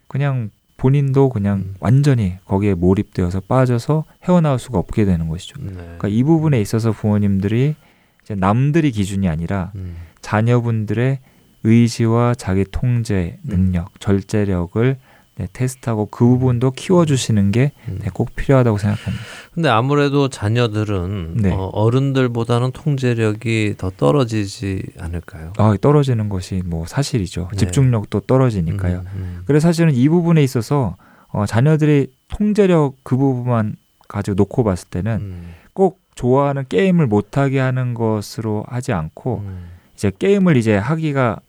그냥 0.08 0.50
본인도 0.76 1.28
그냥 1.28 1.58
음. 1.58 1.74
완전히 1.78 2.36
거기에 2.46 2.74
몰입되어서 2.74 3.40
빠져서 3.40 4.04
헤어나올 4.24 4.58
수가 4.58 4.78
없게 4.78 5.04
되는 5.04 5.28
것이죠. 5.28 5.60
네. 5.60 5.72
그러니까 5.74 6.08
이 6.08 6.22
부분에 6.22 6.60
있어서 6.60 6.92
부모님들이 6.92 7.76
이제 8.22 8.34
남들이 8.34 8.90
기준이 8.90 9.28
아니라 9.28 9.72
음. 9.74 9.96
자녀분들의 10.22 11.18
의지와 11.62 12.34
자기 12.34 12.64
통제 12.70 13.38
능력, 13.44 14.00
절제력을 14.00 14.96
네, 15.40 15.48
테스트하고 15.54 16.06
그 16.10 16.26
부분도 16.26 16.72
키워주시는 16.72 17.50
게 17.50 17.72
음. 17.88 17.98
네, 18.02 18.10
꼭 18.12 18.36
필요하다고 18.36 18.76
생각합니다. 18.76 19.24
근데 19.54 19.70
아무래도 19.70 20.28
자녀들은 20.28 21.36
네. 21.38 21.50
어, 21.50 21.70
어른들보다는 21.72 22.72
통제력이 22.72 23.76
더 23.78 23.90
떨어지지 23.90 24.82
않을까요? 24.98 25.54
아, 25.56 25.74
떨어지는 25.80 26.28
것이 26.28 26.60
뭐 26.66 26.84
사실이죠. 26.86 27.48
네. 27.52 27.56
집중력도 27.56 28.20
떨어지니까요. 28.20 28.98
음, 28.98 29.06
음. 29.14 29.42
그래서 29.46 29.68
사실은 29.68 29.94
이 29.94 30.10
부분에 30.10 30.42
있어서 30.42 30.96
어, 31.28 31.46
자녀들이 31.46 32.08
통제력 32.28 32.96
그 33.02 33.16
부분만 33.16 33.76
가지고 34.08 34.34
놓고 34.34 34.62
봤을 34.62 34.90
때는 34.90 35.18
음, 35.20 35.54
꼭 35.72 36.00
좋아하는 36.16 36.66
게임을 36.68 37.06
못하게 37.06 37.60
하는 37.60 37.94
것으로 37.94 38.66
하지 38.68 38.92
않고 38.92 39.38
음. 39.38 39.70
이제 39.94 40.12
게임을 40.18 40.58
이제 40.58 40.76
하기가 40.76 41.40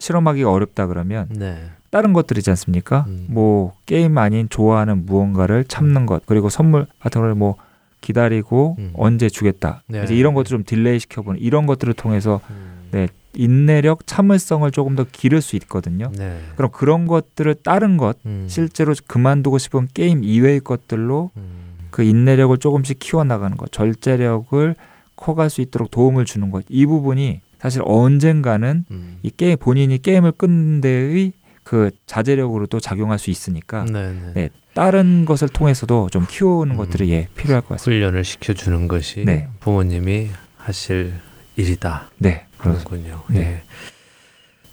실험하기가 0.00 0.50
어렵다 0.50 0.88
그러면 0.88 1.28
네. 1.30 1.70
다른 1.90 2.12
것들이지 2.12 2.50
않습니까? 2.50 3.04
음. 3.08 3.26
뭐 3.28 3.74
게임 3.86 4.18
아닌 4.18 4.48
좋아하는 4.48 5.06
무언가를 5.06 5.64
참는 5.64 6.06
것 6.06 6.24
그리고 6.26 6.48
선물 6.48 6.86
같은 7.00 7.20
걸 7.20 7.34
뭐 7.36 7.56
기다리고 8.00 8.76
음. 8.78 8.92
언제 8.94 9.28
주겠다 9.28 9.82
네. 9.88 10.04
이제 10.04 10.14
이런 10.14 10.34
것들 10.34 10.50
좀 10.50 10.64
delay 10.64 10.98
시켜보는 11.00 11.40
이런 11.40 11.66
것들을 11.66 11.92
통해서 11.94 12.40
음. 12.50 12.88
네 12.92 13.08
인내력 13.34 14.06
참을성을 14.06 14.70
조금 14.70 14.96
더 14.96 15.04
기를 15.10 15.42
수 15.42 15.56
있거든요. 15.56 16.10
네. 16.16 16.38
그럼 16.56 16.70
그런 16.72 17.06
것들을 17.06 17.56
다른 17.62 17.96
것 17.96 18.16
음. 18.24 18.46
실제로 18.48 18.94
그만두고 19.06 19.58
싶은 19.58 19.88
게임 19.92 20.24
이외의 20.24 20.60
것들로 20.60 21.30
음. 21.36 21.44
그 21.90 22.02
인내력을 22.02 22.56
조금씩 22.58 22.98
키워나가는 22.98 23.56
것, 23.56 23.72
절제력을 23.72 24.74
커갈 25.16 25.50
수 25.50 25.60
있도록 25.60 25.90
도움을 25.90 26.24
주는 26.24 26.50
것. 26.50 26.64
이 26.68 26.86
부분이 26.86 27.40
사실 27.58 27.82
언젠가는 27.84 28.84
음. 28.90 29.18
이 29.22 29.30
게임 29.30 29.58
본인이 29.58 30.00
게임을 30.00 30.32
끊는 30.32 30.80
데의 30.80 31.32
그 31.66 31.90
자제력으로도 32.06 32.78
작용할 32.78 33.18
수 33.18 33.30
있으니까 33.30 33.84
네, 33.86 34.12
네. 34.12 34.32
네, 34.34 34.50
다른 34.72 35.24
것을 35.24 35.48
통해서도 35.48 36.10
좀 36.12 36.24
키우는 36.30 36.76
음. 36.76 36.76
것들이 36.76 37.10
예 37.10 37.26
필요할 37.34 37.62
것 37.62 37.70
같습니다. 37.70 38.06
훈련을 38.06 38.22
시켜주는 38.22 38.86
것이 38.86 39.24
네. 39.24 39.48
부모님이 39.58 40.30
하실 40.58 41.14
일이다. 41.56 42.08
네. 42.18 42.46
그렇군요. 42.58 43.24
네. 43.30 43.40
예. 43.40 43.62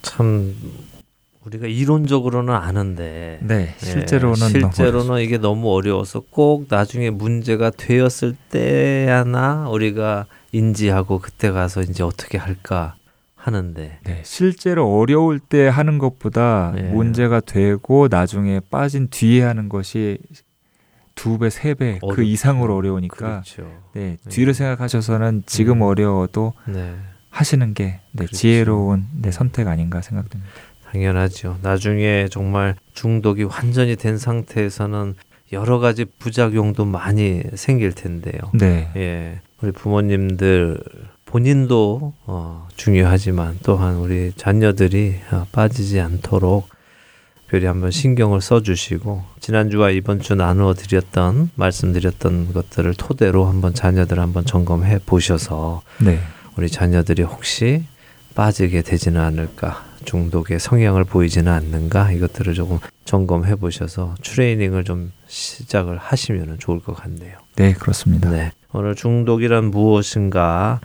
참 0.03 0.55
우리가 1.43 1.65
이론적으로는 1.65 2.53
아는데 2.53 3.39
네, 3.41 3.73
예, 3.75 3.85
실제로는 3.85 4.39
너무. 4.39 4.51
실제로는 4.51 5.21
이게 5.21 5.39
너무 5.39 5.73
어려워서 5.73 6.21
꼭 6.29 6.67
나중에 6.69 7.09
문제가 7.09 7.71
되었을 7.71 8.35
때야나 8.51 9.67
우리가 9.67 10.27
인지하고 10.51 11.17
그때 11.17 11.49
가서 11.49 11.81
이제 11.81 12.03
어떻게 12.03 12.37
할까 12.37 12.93
하는데 13.43 13.99
네, 14.03 14.21
실제로 14.23 14.97
어려울 14.97 15.37
때 15.37 15.67
하는 15.67 15.97
것보다 15.97 16.73
예. 16.77 16.81
문제가 16.83 17.41
되고 17.41 18.07
나중에 18.09 18.61
빠진 18.71 19.09
뒤에 19.09 19.43
하는 19.43 19.67
것이 19.67 20.17
두 21.15 21.37
배, 21.37 21.49
세 21.49 21.73
배 21.75 21.99
그. 22.13 22.23
이상으로 22.23 22.73
어려우니까 22.75 23.17
그렇죠. 23.41 23.63
네, 23.93 24.17
네. 24.23 24.29
뒤를 24.29 24.53
생각하셔서는 24.53 25.43
지금 25.45 25.77
음. 25.77 25.81
어려워도 25.83 26.53
네. 26.67 26.95
하시는 27.29 27.73
게 27.73 27.99
네, 28.13 28.25
그렇죠. 28.25 28.35
지혜로운 28.37 29.07
네, 29.21 29.29
선택 29.31 29.67
아닌가 29.67 30.01
생각됩니다. 30.01 30.49
당연하죠. 30.89 31.57
나중에 31.61 32.27
정말 32.31 32.75
중독이 32.93 33.43
완전히 33.43 33.95
된 33.97 34.17
상태에서는 34.17 35.15
여러 35.51 35.79
가지 35.79 36.05
부작용도 36.05 36.85
많이 36.85 37.43
생길 37.55 37.91
텐데요. 37.91 38.39
네, 38.53 38.89
예, 38.95 39.41
우리 39.61 39.71
부모님들 39.71 40.79
본인도 41.33 42.13
어, 42.27 42.67
중요하지만 42.75 43.57
또한 43.63 43.95
우리 43.95 44.31
자녀들이 44.35 45.15
어, 45.31 45.47
빠지지 45.51 45.99
않도록 45.99 46.69
특별히 47.41 47.65
한번 47.65 47.89
신경을 47.89 48.39
써주시고 48.39 49.23
지난주와 49.39 49.89
이번 49.89 50.19
주 50.19 50.35
나누어 50.35 50.75
드렸던 50.75 51.49
말씀드렸던 51.55 52.53
것들을 52.53 52.93
토대로 52.93 53.45
한번 53.45 53.73
자녀들 53.73 54.19
한번 54.19 54.45
점검해 54.45 54.99
보셔서 55.07 55.81
네, 55.99 56.19
우리 56.55 56.69
자녀들이 56.69 57.23
혹시 57.23 57.83
빠지게 58.35 58.83
되지는 58.83 59.19
않을까 59.19 59.83
중독의 60.05 60.59
성향을 60.59 61.03
보이지는 61.03 61.51
않는가 61.51 62.11
이것들을 62.11 62.53
조금 62.53 62.77
점검해 63.05 63.55
보셔서 63.55 64.13
트레이닝을 64.21 64.83
좀 64.83 65.11
시작을 65.25 65.97
하시면 65.97 66.59
좋을 66.59 66.79
것 66.79 66.93
같네요. 66.93 67.42
네, 67.55 67.73
그렇습니다. 67.73 68.29
네. 68.29 68.51
오늘 68.73 68.95
중독이란 68.95 69.65
무엇인가에 69.65 70.79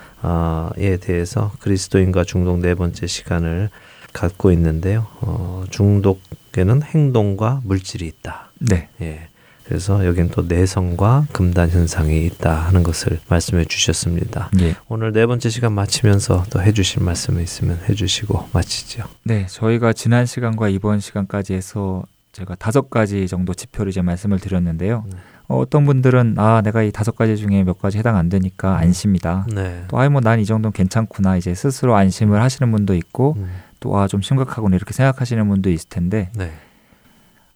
대해서 1.00 1.52
그리스도인과 1.60 2.24
중독 2.24 2.58
네 2.58 2.74
번째 2.74 3.06
시간을 3.06 3.70
갖고 4.12 4.52
있는데요. 4.52 5.06
어, 5.20 5.64
중독에는 5.70 6.82
행동과 6.82 7.62
물질이 7.64 8.06
있다. 8.06 8.50
네, 8.58 8.88
예. 9.00 9.28
그래서 9.64 10.06
여기는 10.06 10.30
또 10.30 10.42
내성과 10.42 11.26
금단 11.32 11.68
현상이 11.68 12.24
있다 12.24 12.54
하는 12.54 12.82
것을 12.82 13.20
말씀해 13.28 13.66
주셨습니다. 13.66 14.50
예, 14.60 14.74
오늘 14.88 15.12
네 15.12 15.26
번째 15.26 15.50
시간 15.50 15.74
마치면서 15.74 16.44
또 16.48 16.62
해주실 16.62 17.02
말씀이 17.02 17.42
있으면 17.42 17.78
해주시고 17.86 18.48
마치죠. 18.52 19.04
네, 19.24 19.46
저희가 19.46 19.92
지난 19.92 20.24
시간과 20.24 20.70
이번 20.70 21.00
시간까지 21.00 21.52
해서 21.52 22.02
제가 22.32 22.54
다섯 22.54 22.88
가지 22.88 23.26
정도 23.28 23.52
지표를 23.52 23.90
이제 23.90 24.00
말씀을 24.00 24.38
드렸는데요. 24.38 25.04
네. 25.06 25.18
어, 25.48 25.58
어떤 25.58 25.86
분들은 25.86 26.34
아 26.38 26.60
내가 26.62 26.82
이 26.82 26.92
다섯 26.92 27.16
가지 27.16 27.36
중에 27.36 27.64
몇 27.64 27.78
가지 27.78 27.98
해당 27.98 28.16
안 28.16 28.28
되니까 28.28 28.76
안심이다. 28.76 29.46
네. 29.54 29.84
또 29.88 29.98
아이 29.98 30.08
뭐 30.08 30.20
난 30.20 30.38
이 30.40 30.44
정도는 30.44 30.72
괜찮구나 30.72 31.36
이제 31.36 31.54
스스로 31.54 31.96
안심을 31.96 32.40
하시는 32.42 32.70
분도 32.70 32.94
있고 32.94 33.34
음, 33.38 33.48
또아 33.80 34.08
좀 34.08 34.20
심각하구나 34.20 34.76
이렇게 34.76 34.92
생각하시는 34.92 35.48
분도 35.48 35.70
있을 35.70 35.88
텐데 35.88 36.30
네. 36.36 36.52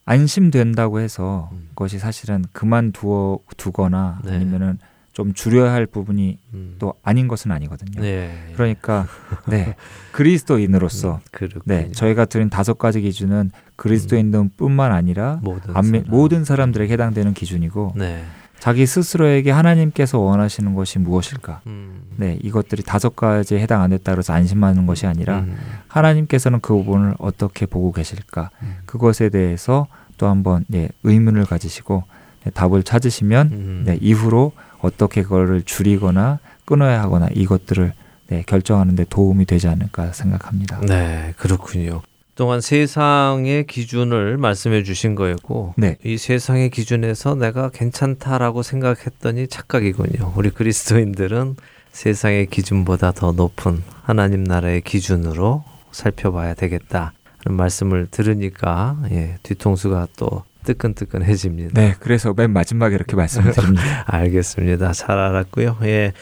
안심된다고 0.05 0.99
해서 0.99 1.49
음. 1.53 1.67
그것이 1.69 1.99
사실은 1.99 2.43
그만두어 2.51 3.39
두거나 3.57 4.19
네. 4.25 4.35
아니면은 4.35 4.79
좀 5.13 5.33
줄여야 5.33 5.71
할 5.71 5.85
부분이 5.85 6.39
음. 6.55 6.75
또 6.79 6.95
아닌 7.03 7.27
것은 7.27 7.51
아니거든요. 7.51 8.01
네. 8.01 8.51
그러니까 8.55 9.07
네 9.47 9.75
그리스도인으로서 10.11 11.21
그렇군요. 11.31 11.61
네 11.65 11.91
저희가 11.91 12.25
드린 12.25 12.49
다섯 12.49 12.77
가지 12.79 12.99
기준은 13.01 13.51
그리스도인뿐만 13.75 14.91
아니라 14.91 15.39
모든 15.43 15.73
안미- 15.75 15.99
사람. 15.99 16.03
모든 16.07 16.43
사람들에게 16.45 16.91
해당되는 16.93 17.33
기준이고 17.33 17.93
네. 17.95 18.23
자기 18.59 18.85
스스로에게 18.85 19.51
하나님께서 19.51 20.17
원하시는 20.19 20.73
것이 20.73 20.97
무엇일까? 20.97 21.61
음. 21.67 22.01
네 22.15 22.39
이것들이 22.41 22.81
다섯 22.81 23.15
가지에 23.15 23.59
해당 23.59 23.81
안 23.81 23.91
됐다 23.91 24.13
그래서 24.13 24.33
안심하는 24.33 24.85
것이 24.87 25.05
아니라 25.05 25.39
음. 25.41 25.57
하나님께서는 25.89 26.59
그 26.61 26.73
부분을 26.73 27.13
어떻게 27.19 27.65
보고 27.67 27.91
계실까? 27.91 28.49
음. 28.63 28.77
그것에 28.85 29.29
대해서 29.29 29.85
또 30.17 30.27
한번 30.27 30.63
예, 30.73 30.89
의문을 31.03 31.45
가지시고 31.45 32.03
네, 32.07 32.13
답을 32.53 32.83
찾으시면 32.83 33.47
음. 33.51 33.83
네, 33.85 33.97
이후로 34.01 34.51
어떻게 34.79 35.23
그거를 35.23 35.63
줄이거나 35.63 36.39
끊어야 36.65 37.01
하거나 37.01 37.27
이것들을 37.33 37.93
네, 38.27 38.43
결정하는 38.45 38.95
데 38.95 39.05
도움이 39.09 39.45
되지 39.45 39.67
않을까 39.67 40.11
생각합니다. 40.13 40.81
네, 40.81 41.33
그렇군요. 41.37 42.01
동안 42.35 42.61
세상의 42.61 43.67
기준을 43.67 44.37
말씀해 44.37 44.83
주신 44.83 45.13
거였고 45.13 45.75
네. 45.77 45.97
이 46.03 46.17
세상의 46.17 46.71
기준에서 46.71 47.35
내가 47.35 47.69
괜찮다라고 47.69 48.63
생각했더니 48.63 49.47
착각이군요. 49.47 50.33
우리 50.35 50.49
그리스도인들은 50.49 51.55
세상의 51.91 52.47
기준보다 52.47 53.11
더 53.11 53.33
높은 53.33 53.83
하나님 54.01 54.43
나라의 54.43 54.81
기준으로 54.81 55.63
살펴봐야 55.91 56.55
되겠다. 56.55 57.13
는 57.45 57.55
말씀을 57.55 58.07
들으니까 58.09 58.97
예, 59.11 59.37
뒤통수가 59.43 60.07
또 60.15 60.43
뜨끈뜨끈해집니다. 60.63 61.79
네, 61.79 61.95
그래서 61.99 62.33
맨 62.35 62.51
마지막에 62.51 62.95
이렇게 62.95 63.15
말씀을 63.15 63.51
드립니다. 63.51 64.03
알겠습니다. 64.07 64.93
잘 64.93 65.17
알았고요. 65.17 65.77
예. 65.83 66.13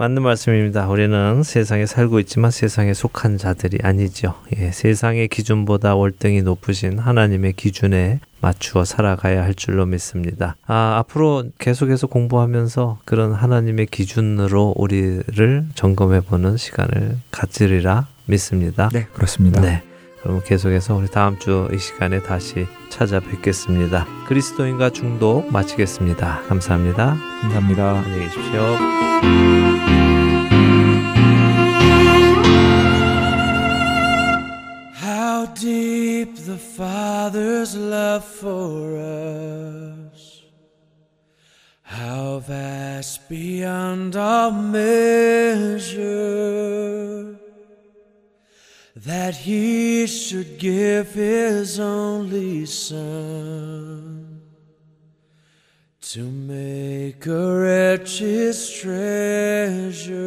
맞는 0.00 0.22
말씀입니다. 0.22 0.88
우리는 0.88 1.42
세상에 1.42 1.84
살고 1.84 2.20
있지만 2.20 2.50
세상에 2.50 2.94
속한 2.94 3.36
자들이 3.36 3.80
아니죠. 3.82 4.34
예, 4.56 4.70
세상의 4.70 5.28
기준보다 5.28 5.94
월등히 5.94 6.40
높으신 6.40 6.98
하나님의 6.98 7.52
기준에 7.52 8.20
맞추어 8.40 8.86
살아가야 8.86 9.42
할 9.42 9.54
줄로 9.54 9.84
믿습니다. 9.84 10.56
아, 10.66 10.96
앞으로 11.00 11.44
계속해서 11.58 12.06
공부하면서 12.06 13.00
그런 13.04 13.34
하나님의 13.34 13.88
기준으로 13.90 14.72
우리를 14.78 15.66
점검해 15.74 16.20
보는 16.22 16.56
시간을 16.56 17.18
가지리라 17.30 18.06
믿습니다. 18.24 18.88
네, 18.94 19.06
그렇습니다. 19.12 19.60
네. 19.60 19.82
그럼 20.22 20.40
계속해서 20.44 20.94
우리 20.96 21.08
다음 21.08 21.38
주 21.38 21.68
이 21.72 21.78
시간에 21.78 22.20
다시 22.22 22.66
찾아뵙겠습니다. 22.90 24.06
그리스도인과 24.28 24.90
중독 24.90 25.50
마치겠습니다. 25.52 26.42
감사합니다. 26.48 27.16
감사합니다. 27.42 27.90
안녕히 28.00 28.24
계십시오. 28.24 28.76
How 35.02 35.46
deep 35.54 36.36
the 36.36 36.58
Father's 36.58 37.74
love 37.76 38.24
for 38.24 38.96
us, 38.96 40.42
how 41.82 42.40
vast 42.40 43.28
beyond 43.28 44.16
all 44.16 44.50
measure, 44.52 46.00
that 49.04 49.34
He 49.36 50.06
should 50.06 50.58
give 50.58 51.14
His 51.14 51.80
only 51.80 52.66
Son 52.66 54.42
to 56.02 56.22
make 56.22 57.26
a 57.26 57.60
wretch 57.60 58.18
His 58.18 58.70
treasure. 58.70 60.20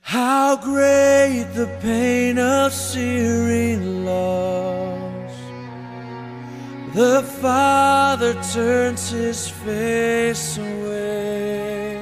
How 0.00 0.56
great 0.56 1.46
the 1.54 1.68
pain 1.80 2.38
of 2.38 2.72
searing 2.72 4.04
loss. 4.04 4.82
The 6.94 7.22
Father 7.40 8.34
turns 8.52 9.08
his 9.08 9.48
face 9.48 10.58
away 10.58 12.01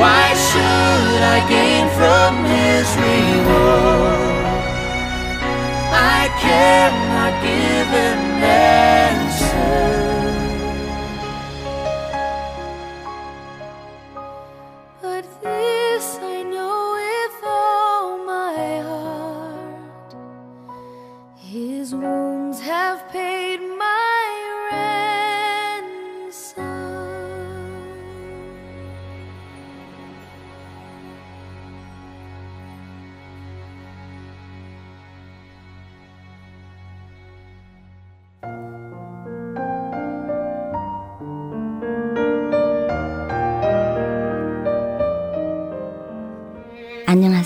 Why 0.00 0.24
should 0.46 1.20
I 1.36 1.38
gain 1.54 1.84
from 1.98 2.32
His 2.54 2.88
reward? 3.04 4.44
I 6.16 6.22
cannot 6.44 7.32
give 7.46 7.90
an 8.06 8.20
answer. 8.42 8.87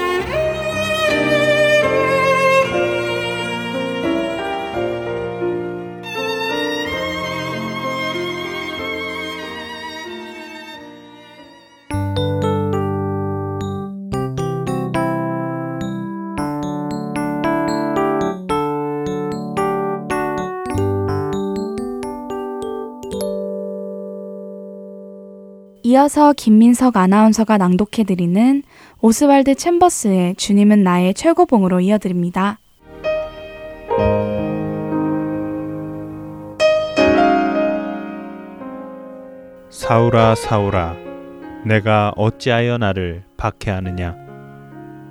이어서 26.01 26.33
김민석 26.33 26.97
아나운서가 26.97 27.59
낭독해드리는 27.59 28.63
오스왈드 29.01 29.53
챔버스의 29.53 30.33
주님은 30.33 30.83
나의 30.83 31.13
최고봉으로 31.13 31.79
이어드립니다. 31.81 32.57
사울아 39.69 40.33
사울아 40.33 40.95
내가 41.65 42.13
어찌하여 42.15 42.79
나를 42.79 43.23
박해하느냐 43.37 44.15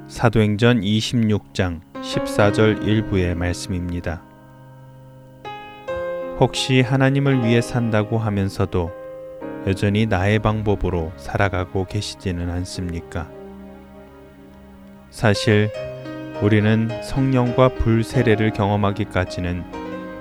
사도행전 0.09 0.81
26장 0.81 1.83
14절 1.95 2.85
일부의 2.85 3.37
말씀입니다. 3.37 4.23
혹시 6.41 6.81
하나님을 6.81 7.45
위해 7.45 7.61
산다고 7.61 8.19
하면서도 8.19 9.00
여전히 9.67 10.07
나의 10.07 10.39
방법으로 10.39 11.13
살아가고 11.17 11.85
계시지는 11.85 12.49
않습니까? 12.51 13.29
사실 15.11 15.71
우리는 16.41 16.89
성령과 17.03 17.69
불세례를 17.69 18.53
경험하기까지는 18.53 19.65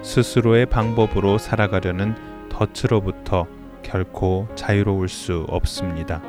스스로의 0.02 0.66
방법으로 0.66 1.38
살아가려는 1.38 2.16
덫으로부터 2.50 3.48
결코 3.82 4.48
자유로울 4.56 5.08
수 5.08 5.46
없습니다. 5.48 6.22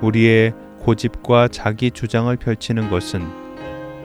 우리의 0.00 0.54
고집과 0.80 1.48
자기 1.48 1.90
주장을 1.90 2.34
펼치는 2.34 2.88
것은 2.88 3.22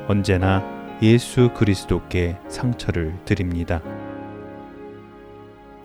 언제나 0.07 0.63
예수 1.01 1.51
그리스도께 1.53 2.37
상처를 2.49 3.15
드립니다. 3.23 3.81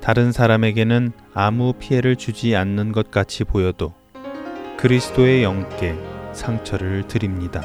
다른 0.02 0.32
사람에게는 0.32 1.12
아무 1.32 1.74
피해를 1.74 2.16
주지 2.16 2.56
않는 2.56 2.90
것 2.90 3.12
같이 3.12 3.44
보여도 3.44 3.94
그리스도의 4.76 5.44
영께 5.44 5.94
상처를 6.32 7.06
드립니다. 7.06 7.62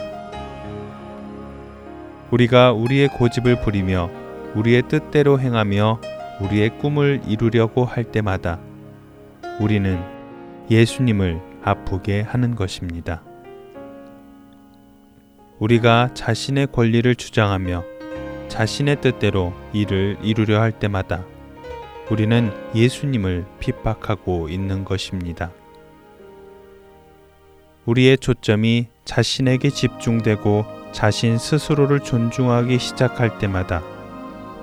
우리가 2.30 2.74
우리의 2.74 3.08
고집을 3.08 3.62
부리며 3.62 4.12
우리의 4.54 4.84
뜻대로 4.88 5.40
행하며 5.40 6.00
우리의 6.42 6.78
꿈을 6.78 7.22
이루려고 7.26 7.86
할 7.86 8.04
때마다 8.04 8.60
우리는 9.60 10.00
예수님을 10.70 11.42
아프게 11.64 12.22
하는 12.22 12.54
것입니다. 12.54 13.24
우리가 15.58 16.12
자신의 16.14 16.68
권리를 16.68 17.16
주장하며 17.16 17.84
자신의 18.48 19.02
뜻대로 19.02 19.54
일을 19.74 20.20
이루려 20.22 20.62
할 20.62 20.72
때마다 20.72 21.26
우리는 22.10 22.52
예수님을 22.74 23.46
핍박하고 23.60 24.48
있는 24.50 24.86
것입니다. 24.86 25.52
우리의 27.86 28.18
초점이 28.18 28.88
자신에게 29.06 29.70
집중되고 29.70 30.66
자신 30.92 31.38
스스로를 31.38 32.00
존중하기 32.02 32.80
시작할 32.80 33.40
때마다 33.40 33.82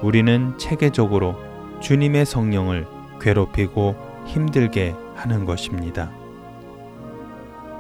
우리는 0.03 0.57
체계적으로 0.59 1.37
주님의 1.81 2.27
성령을 2.27 2.87
괴롭히고 3.21 3.95
힘들게 4.27 4.95
하는 5.15 5.45
것입니다. 5.45 6.11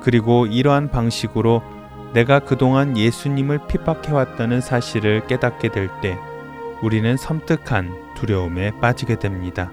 그리고 0.02 0.46
이러한 0.46 0.90
방식으로 0.90 1.62
내가 2.12 2.38
그동안 2.38 2.96
예수님을 2.96 3.66
핍박해왔다는 3.66 4.60
사실을 4.60 5.26
깨닫게 5.26 5.70
될 5.70 5.88
때 6.02 6.18
우리는 6.82 7.16
섬뜩한 7.16 8.03
두려움에 8.24 8.72
빠지게 8.80 9.18
됩니다. 9.18 9.70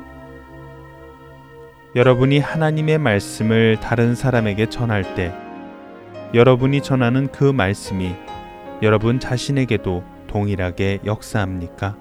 여러분이 1.96 2.40
하나님의 2.40 2.98
말씀을 2.98 3.78
다른 3.80 4.16
사람에게 4.16 4.68
전할 4.68 5.16
때 5.16 5.34
여러분이 6.34 6.82
전하는 6.82 7.28
그 7.28 7.44
말씀이 7.44 8.14
여러분 8.82 9.20
자신에게도 9.20 10.04
동일하게 10.28 11.00
역사합니까? 11.06 11.98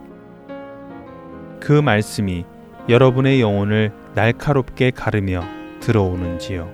그 1.61 1.73
말씀이 1.73 2.45
여러분의 2.89 3.41
영혼을 3.41 3.93
날카롭게 4.15 4.91
가르며 4.91 5.45
들어오는지요? 5.81 6.69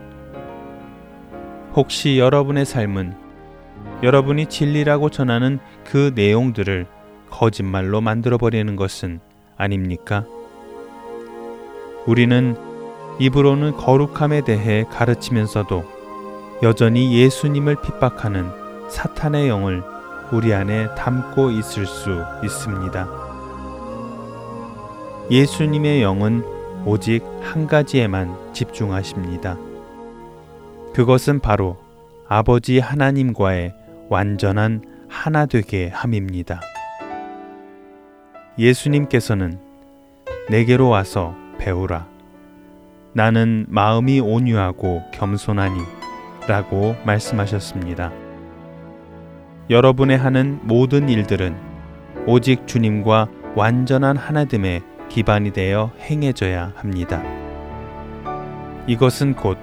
혹시 1.75 2.19
여러분의 2.19 2.65
삶은 2.65 3.15
여러분이 4.03 4.47
진리라고 4.47 5.11
전하는 5.11 5.59
그 5.85 6.13
내용들을 6.15 6.87
거짓말로 7.31 8.01
만들어버리는 8.01 8.77
것은 8.77 9.21
아닙니까? 9.57 10.25
우리는 12.07 12.57
입으로는 13.19 13.73
거룩함에 13.73 14.43
대해 14.43 14.85
가르치면서도 14.91 15.85
여전히 16.63 17.19
예수님을 17.19 17.77
핍박하는 17.83 18.51
사탄의 18.91 19.49
영을 19.49 19.83
우리 20.33 20.53
안에 20.55 20.95
담고 20.95 21.51
있을 21.51 21.87
수 21.87 22.25
있습니다. 22.45 23.09
예수님의 25.31 26.03
영은 26.03 26.45
오직 26.85 27.23
한 27.43 27.67
가지에만 27.67 28.37
집중하십니다. 28.53 29.59
그것은 30.95 31.41
바로 31.41 31.77
아버지 32.29 32.79
하나님과의 32.79 33.75
완전한 34.09 34.83
하나 35.09 35.47
되게 35.47 35.89
함입니다. 35.89 36.61
예수님께서는 38.59 39.59
내게로 40.49 40.89
와서 40.89 41.35
배우라. 41.59 42.07
나는 43.13 43.67
마음이 43.69 44.21
온유하고 44.21 45.03
겸손하니 45.13 45.81
라고 46.47 46.97
말씀하셨습니다. 47.05 48.13
여러분의 49.69 50.17
하는 50.17 50.61
모든 50.63 51.09
일들은 51.09 51.57
오직 52.27 52.67
주님과 52.67 53.29
완전한 53.55 54.17
하나됨에 54.17 54.81
기반이 55.09 55.53
되어 55.53 55.91
행해져야 56.01 56.73
합니다. 56.77 57.23
이것은 58.87 59.35
곧 59.35 59.59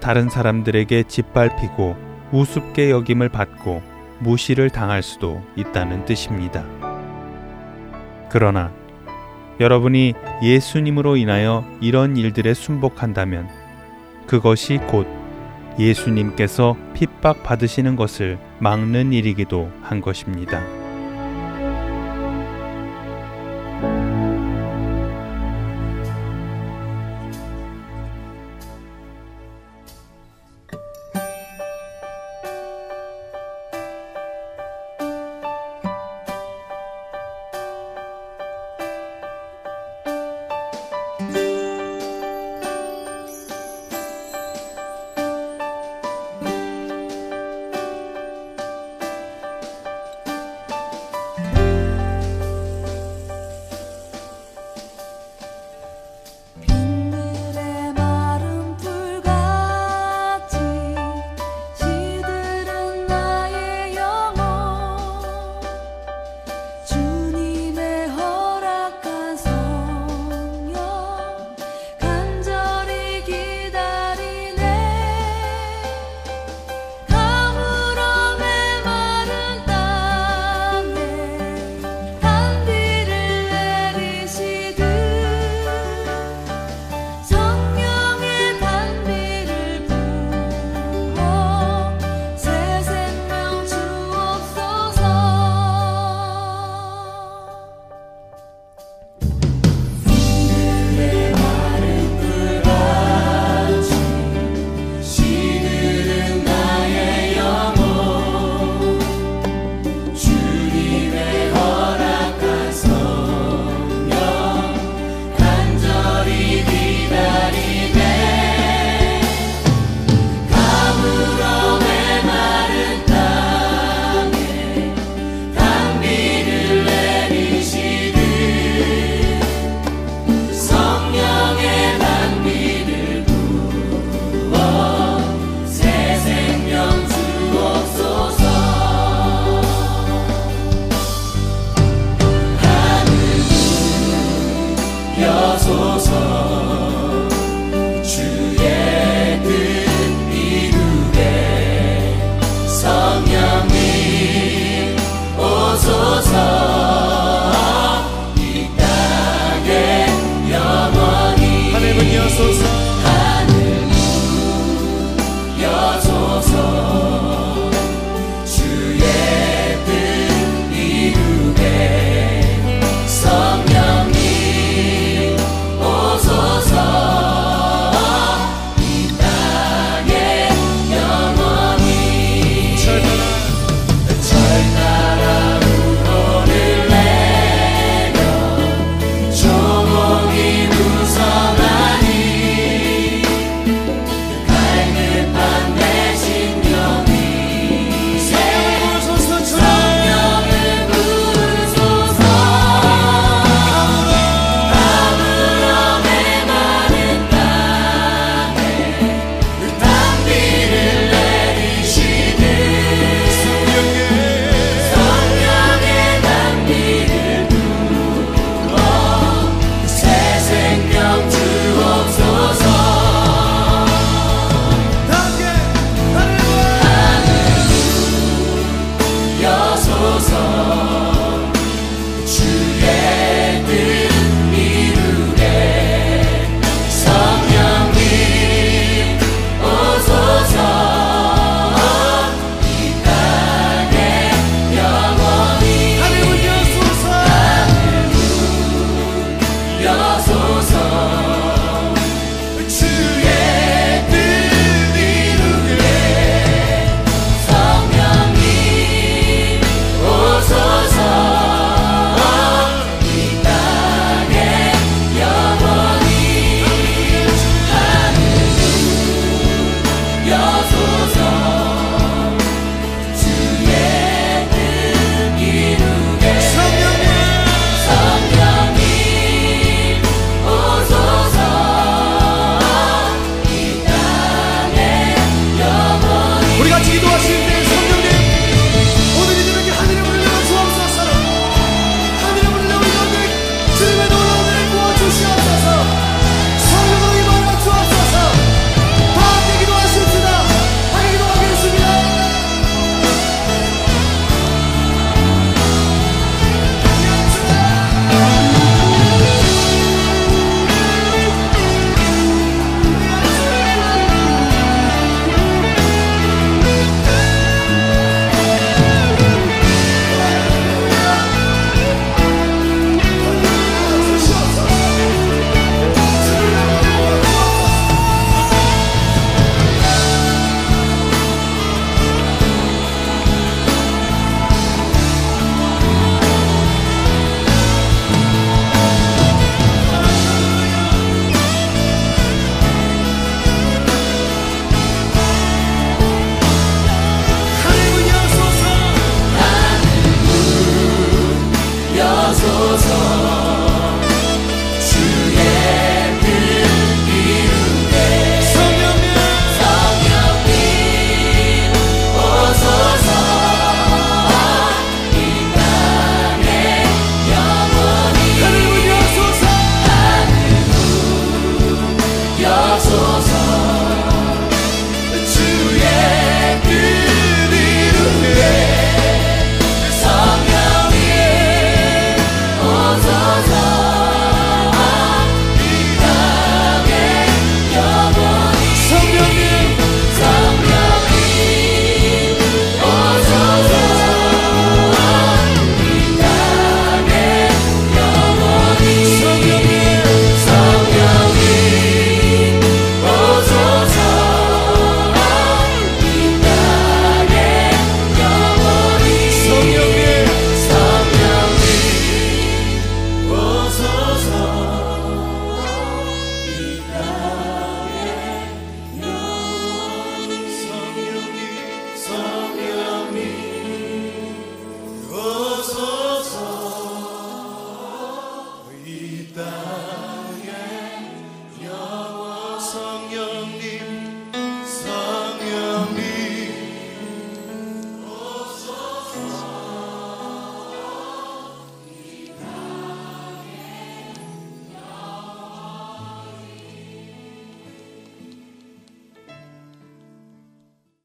다른 0.00 0.28
사람들에게 0.28 1.04
짓밟히고 1.04 1.96
우습게 2.32 2.90
여김을 2.90 3.28
받고 3.28 3.82
무시를 4.20 4.70
당할 4.70 5.02
수도 5.02 5.42
있다는 5.56 6.04
뜻입니다. 6.04 6.91
그러나 8.32 8.72
여러분이 9.60 10.14
예수님으로 10.42 11.16
인하여 11.16 11.66
이런 11.82 12.16
일들에 12.16 12.54
순복한다면 12.54 13.46
그것이 14.26 14.78
곧 14.88 15.06
예수님께서 15.78 16.76
핍박 16.94 17.42
받으시는 17.42 17.94
것을 17.94 18.38
막는 18.58 19.12
일이기도 19.12 19.70
한 19.82 20.00
것입니다. 20.00 20.81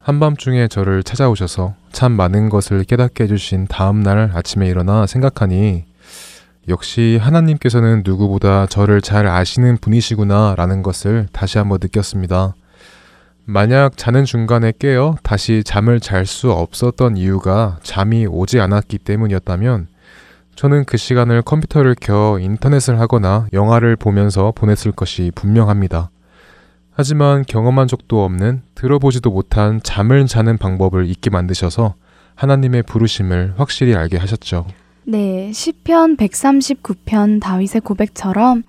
한밤중에 0.08 0.68
저를 0.68 1.02
찾아오셔서 1.02 1.74
참 1.92 2.12
많은 2.12 2.48
것을 2.48 2.84
깨닫게 2.84 3.24
해주신 3.24 3.66
다음 3.68 4.02
날 4.02 4.30
아침에 4.32 4.66
일어나 4.66 5.06
생각하니 5.06 5.84
역시 6.66 7.18
하나님께서는 7.20 8.04
누구보다 8.06 8.64
저를 8.64 9.02
잘 9.02 9.26
아시는 9.26 9.76
분이시구나 9.76 10.54
라는 10.56 10.82
것을 10.82 11.28
다시 11.30 11.58
한번 11.58 11.78
느꼈습니다. 11.82 12.54
만약 13.44 13.98
자는 13.98 14.24
중간에 14.24 14.72
깨어 14.78 15.16
다시 15.22 15.62
잠을 15.62 16.00
잘 16.00 16.24
수 16.24 16.52
없었던 16.52 17.18
이유가 17.18 17.78
잠이 17.82 18.26
오지 18.26 18.60
않았기 18.60 18.96
때문이었다면 19.00 19.88
저는 20.56 20.86
그 20.86 20.96
시간을 20.96 21.42
컴퓨터를 21.42 21.94
켜 22.00 22.38
인터넷을 22.40 22.98
하거나 22.98 23.46
영화를 23.52 23.96
보면서 23.96 24.54
보냈을 24.56 24.90
것이 24.90 25.32
분명합니다. 25.34 26.08
하지만 26.98 27.44
경험한 27.46 27.86
적도 27.86 28.24
없는 28.24 28.62
들어보지도 28.74 29.30
못한 29.30 29.80
잠을 29.84 30.26
자는 30.26 30.58
방법을 30.58 31.08
잊게 31.08 31.30
만드셔서 31.30 31.94
하나님의 32.34 32.82
부르심을 32.82 33.54
확실히 33.56 33.94
알게 33.94 34.16
하셨죠. 34.16 34.66
네, 35.04 35.52
시편 35.52 36.16
139편 36.16 37.40
다윗의 37.40 37.82
고백처럼 37.84 38.64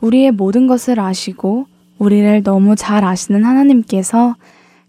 우리의 0.00 0.30
모든 0.30 0.68
것을 0.68 1.00
아시고 1.00 1.66
우리를 1.98 2.44
너무 2.44 2.76
잘 2.76 3.04
아시는 3.04 3.42
하나님께서 3.42 4.36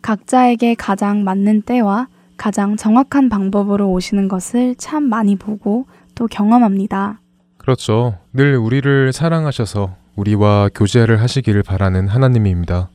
각자에게 0.04 0.76
가장 0.76 1.24
맞는 1.24 1.64
때와 1.64 2.10
가장 2.38 2.78
정확한 2.78 3.28
방법으로 3.28 3.90
오시는 3.90 4.28
것을 4.28 4.76
참 4.76 5.02
많이 5.02 5.36
보고 5.36 5.88
또 6.14 6.28
경험합니다. 6.28 7.20
그렇죠. 7.58 8.20
늘 8.34 8.56
우리를 8.56 9.12
사랑하셔서 9.14 10.03
우리와 10.16 10.70
교제를 10.74 11.22
하시기를 11.22 11.64
바라는 11.64 12.08
하나님입니다. 12.08 12.90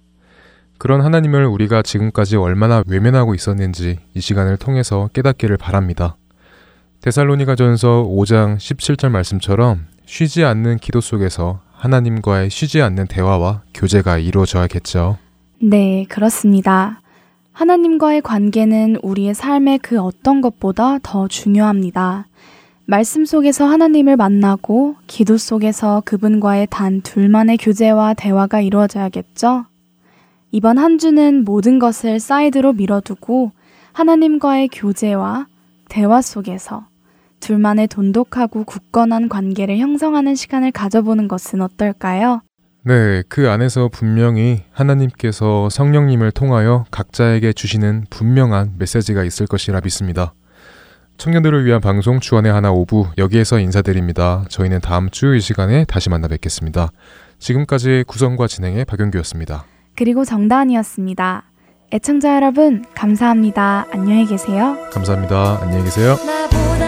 그런 0.79 1.01
하나님을 1.01 1.47
우리가 1.47 1.83
지금까지 1.83 2.37
얼마나 2.37 2.83
외면하고 2.87 3.35
있었는지 3.35 3.99
이 4.15 4.21
시간을 4.21 4.57
통해서 4.57 5.11
깨닫기를 5.13 5.57
바랍니다. 5.57 6.17
데살로니가 7.01 7.57
전서 7.57 8.05
5장 8.09 8.57
17절 8.57 9.09
말씀처럼 9.11 9.87
쉬지 10.07 10.45
않는 10.45 10.79
기도 10.79 11.01
속에서 11.01 11.61
하나님과의 11.73 12.51
쉬지 12.51 12.81
않는 12.83 13.07
대화와 13.07 13.63
교제가 13.75 14.19
이루어져야겠죠. 14.19 15.19
네, 15.61 16.07
그렇습니다. 16.09 17.01
하나님과의 17.53 18.23
관계는 18.23 18.99
우리의 19.03 19.35
삶의 19.35 19.81
그 19.81 20.01
어떤 20.01 20.41
것보다 20.41 20.99
더 21.03 21.27
중요합니다. 21.27 22.27
말씀 22.91 23.27
속에서 23.27 23.67
하나님을 23.67 24.17
만나고 24.17 24.97
기도 25.07 25.37
속에서 25.37 26.03
그분과의 26.07 26.69
단 26.71 27.03
둘만의 27.03 27.59
교제와 27.59 28.15
대화가 28.15 28.63
이루어져야겠죠? 28.63 29.67
이번 30.53 30.79
한 30.79 30.97
주는 30.97 31.45
모든 31.45 31.79
것을 31.79 32.19
사이드로 32.19 32.73
밀어두고 32.73 33.53
하나님과의 33.93 34.69
교제와 34.69 35.49
대화 35.91 36.23
속에서 36.23 36.87
둘만의 37.41 37.89
돈독하고 37.89 38.65
굳건한 38.65 39.29
관계를 39.29 39.77
형성하는 39.77 40.35
시간을 40.35 40.73
가져보는 40.73 41.29
것은 41.29 41.61
어떨까요? 41.61 42.41
네, 42.85 43.23
그 43.29 43.51
안에서 43.51 43.91
분명히 43.93 44.63
하나님께서 44.73 45.69
성령님을 45.69 46.31
통하여 46.31 46.87
각자에게 46.91 47.53
주시는 47.53 48.07
분명한 48.09 48.77
메시지가 48.79 49.25
있을 49.25 49.47
것이라 49.47 49.83
믿습니다. 49.85 50.33
청년들을 51.19 51.65
위한 51.65 51.81
방송 51.81 52.21
주안의 52.21 52.53
하나 52.53 52.71
오부 52.71 53.09
여기에서 53.19 53.59
인사드립니다. 53.59 54.45
저희는 54.49 54.81
다음 54.81 55.11
주 55.11 55.35
이 55.37 55.41
시간에 55.41 55.85
다시 55.85 56.09
만나 56.11 56.29
뵙겠습니다. 56.29 56.91
지금까지 57.39 58.05
구성과 58.07 58.47
진행의 58.47 58.85
박영규였습니다. 58.85 59.65
그리고 59.97 60.25
정다은이었습니다. 60.25 61.45
애청자 61.93 62.37
여러분, 62.37 62.85
감사합니다. 62.95 63.87
안녕히 63.93 64.27
계세요. 64.27 64.77
감사합니다. 64.93 65.59
안녕히 65.63 65.85
계세요. 65.85 66.17
나보다 66.25 66.88